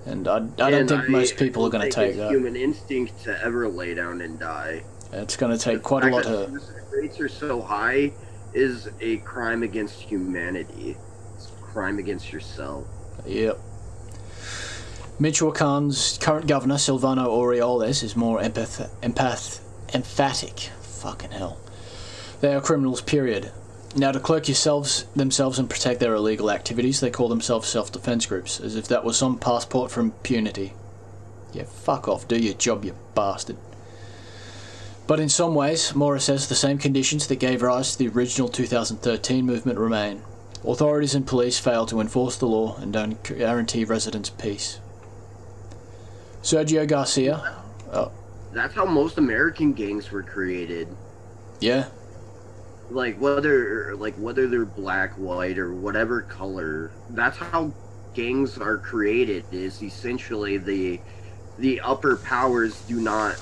[0.07, 2.31] And I, I don't And think most people are going to take it's that.
[2.31, 4.85] Human instinct to ever lay down and die.
[5.13, 6.53] It's going to take The quite a lot of.
[6.93, 8.13] rates are so high
[8.53, 10.97] is a crime against humanity.
[11.35, 12.87] It's a crime against yourself.
[13.27, 13.59] Yep.
[15.21, 19.61] Michoacan's current governor, Silvano Aureoles, is more empath, empath,
[19.95, 20.71] emphatic.
[20.83, 21.57] Fucking hell.
[22.41, 23.53] They are criminals, period.
[23.95, 28.27] Now, to cloak yourselves, themselves and protect their illegal activities, they call themselves self defense
[28.27, 30.73] groups, as if that was some passport for impunity.
[31.53, 33.57] Yeah, fuck off, do your job, you bastard.
[35.07, 38.49] But in some ways, Mora says the same conditions that gave rise to the original
[38.49, 40.23] 2013 movement remain.
[40.67, 44.81] Authorities and police fail to enforce the law and don't guarantee residents peace.
[46.45, 47.55] Sergio Garcia,
[47.93, 48.13] oh.
[48.53, 50.87] That's how most American gangs were created.
[51.61, 51.87] yeah,
[52.91, 56.91] Like whether like whether they're black, white, or whatever color.
[57.11, 57.73] That's how
[58.15, 59.45] gangs are created.
[59.53, 61.01] Is essentially the
[61.59, 63.41] the upper powers do not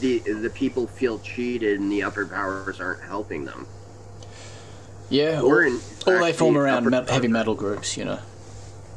[0.00, 3.66] the the people feel cheated and the upper powers aren't helping them.
[5.10, 5.70] yeah, Or or,
[6.06, 8.20] or they form around me- heavy metal groups, you know,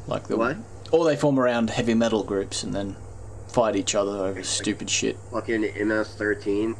[0.06, 0.56] like the What?
[0.92, 2.94] or they form around heavy metal groups and then
[3.52, 5.16] fight each other over stupid shit.
[5.30, 6.76] Fucking MS-13.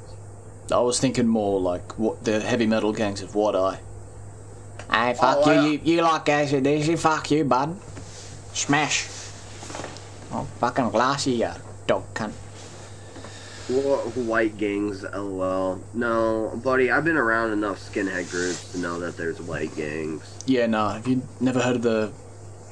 [0.72, 3.78] I was thinking more like what the heavy metal gangs of What Eye.
[4.90, 5.80] Hey, oh, fuck Oh, you, I- you.
[5.84, 6.98] You like ACDC?
[6.98, 7.76] Fuck you, bud.
[8.54, 9.06] Smash.
[10.32, 11.50] Oh, fucking glassy, you
[11.86, 12.32] dog cunt.
[14.26, 15.80] White gangs, lol.
[15.94, 20.42] No, buddy, I've been around enough skinhead groups to know that there's white gangs.
[20.46, 20.94] Yeah, nah.
[20.94, 22.12] Have you never heard of the?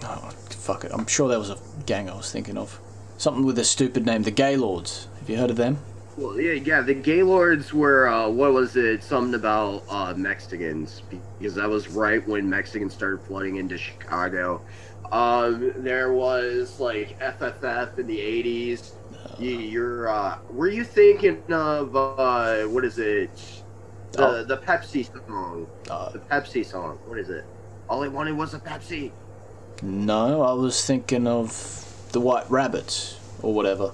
[0.05, 0.90] Oh, fuck it.
[0.92, 2.78] I'm sure there was a gang I was thinking of.
[3.20, 5.06] Something with a stupid name, the Gaylords.
[5.18, 5.76] Have you heard of them?
[6.16, 6.80] Well, yeah, yeah.
[6.80, 9.02] The Gaylords were uh, what was it?
[9.04, 11.02] Something about uh, Mexicans
[11.38, 14.62] because that was right when Mexicans started flooding into Chicago.
[15.12, 18.92] Um, there was like FFF in the '80s.
[19.38, 23.30] You, you're uh, were you thinking of uh, what is it?
[24.12, 24.44] The Oh.
[24.44, 25.66] the Pepsi song.
[25.90, 26.98] Uh, The Pepsi song.
[27.04, 27.44] What is it?
[27.90, 29.12] All I wanted was a Pepsi.
[29.82, 31.52] no, I was thinking of
[32.12, 33.92] the White Rabbits or whatever.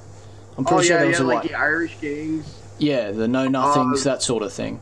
[0.56, 1.44] I'm Oh pretty sure yeah, there was yeah, a like white.
[1.44, 2.64] the Irish gangs.
[2.78, 4.80] Yeah, the Know Nothings, Um, that sort of thing.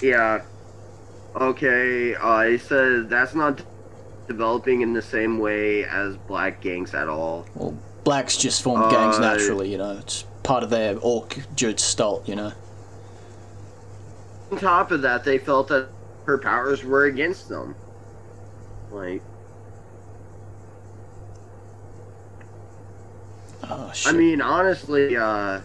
[0.00, 0.42] Yeah.
[1.34, 2.14] Okay.
[2.14, 3.62] Uh, he said that's not
[4.28, 7.46] developing in the same way as black gangs at all.
[7.54, 9.98] Well, blacks just form gangs Uh, naturally, you know.
[9.98, 12.52] It's part of their orchard stalt, you know.
[14.50, 15.88] On top of that, they felt that
[16.24, 17.76] her powers were against them.
[18.90, 19.22] Like,
[23.68, 24.12] Oh shit.
[24.12, 25.60] I mean, honestly, uh,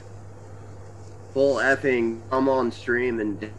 [1.34, 3.52] full effing, I'm on stream and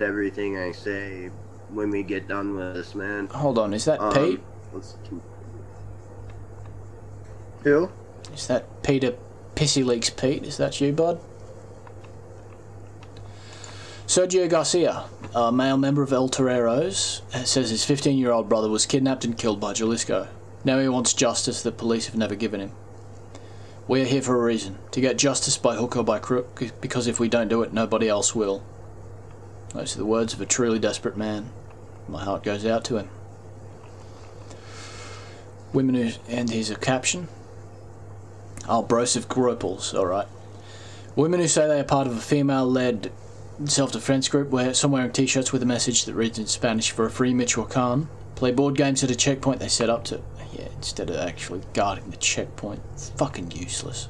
[0.00, 1.30] everything I say
[1.70, 3.28] when we get done with this, man.
[3.28, 3.72] hold on.
[3.72, 4.40] Is that Um, Pete?
[4.72, 5.20] Let's keep...
[7.64, 7.90] Who?
[8.34, 9.14] Is that Peter
[9.54, 10.44] Pissy Leaks Pete?
[10.44, 11.20] Is that you, bud?
[14.06, 18.84] Sergio Garcia, a male member of El Toreros, says his 15 year old brother was
[18.84, 20.28] kidnapped and killed by Jalisco.
[20.64, 22.72] Now he wants justice that police have never given him.
[23.88, 27.08] We are here for a reason to get justice by hook or by crook, because
[27.08, 28.62] if we don't do it, nobody else will.
[29.74, 31.50] Those are the words of a truly desperate man.
[32.08, 33.08] My heart goes out to him.
[35.72, 36.10] Women who.
[36.28, 37.28] And here's a caption.
[38.64, 40.28] Broseph Gropals, alright.
[41.16, 43.10] Women who say they are part of a female led
[43.64, 46.90] self defense group wear some wearing t shirts with a message that reads in Spanish
[46.90, 50.20] for a free Michoacan, play board games at a checkpoint they set up to.
[50.52, 52.82] Yeah, instead of actually guarding the checkpoint.
[53.16, 54.08] Fucking useless.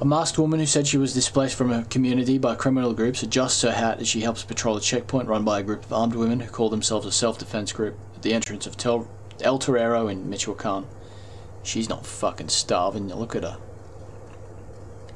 [0.00, 3.60] A masked woman who said she was displaced from her community by criminal groups adjusts
[3.62, 6.40] her hat as she helps patrol a checkpoint run by a group of armed women
[6.40, 9.10] who call themselves a self defense group at the entrance of Tel-
[9.42, 10.86] El Torero in Michoacan.
[11.62, 13.08] She's not fucking starving.
[13.08, 13.58] Look at her.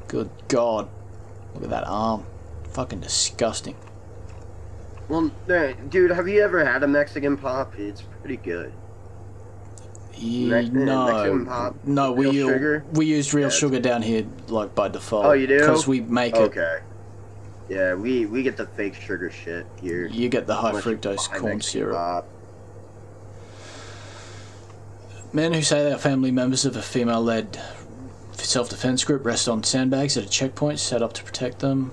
[0.07, 0.89] Good God.
[1.55, 2.27] Look at that arm.
[2.73, 3.77] Fucking disgusting.
[5.09, 7.79] Well, dude, have you ever had a Mexican pop?
[7.79, 8.73] It's pretty good.
[10.21, 11.77] No, pop?
[11.85, 15.27] no, we Real u- we used real Yeah, sugar down here, like by default.
[15.27, 15.59] Oh, you do?
[15.59, 16.39] Because we make it.
[16.39, 16.79] Okay.
[17.69, 20.07] Yeah, we we get the fake sugar shit here.
[20.07, 21.97] You get the high fructose corn syrup.
[21.97, 22.29] pop.
[25.33, 27.59] Men who say they are family members of a female-led
[28.35, 31.91] self-defense group rest on sandbags at a checkpoint set up to protect them.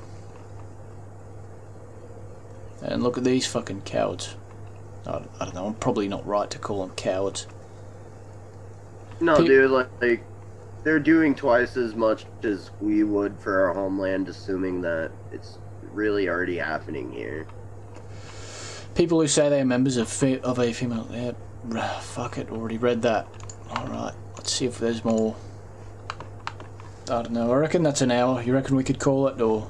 [2.84, 4.36] And look at these fucking cowards.
[5.07, 5.65] I, I don't know.
[5.67, 7.47] I'm probably not right to call them cowards.
[9.22, 10.24] No, Pe- dude, like, like
[10.84, 15.59] they're doing twice as much as we would for our homeland, assuming that it's
[15.93, 17.45] really already happening here.
[18.95, 21.07] People who say they are members of fe- of a female.
[21.11, 22.49] Yeah, fuck it.
[22.51, 23.28] Already read that.
[23.69, 24.13] All right.
[24.36, 25.36] Let's see if there's more.
[27.05, 27.51] I don't know.
[27.51, 28.41] I reckon that's an hour.
[28.41, 29.69] You reckon we could call it, or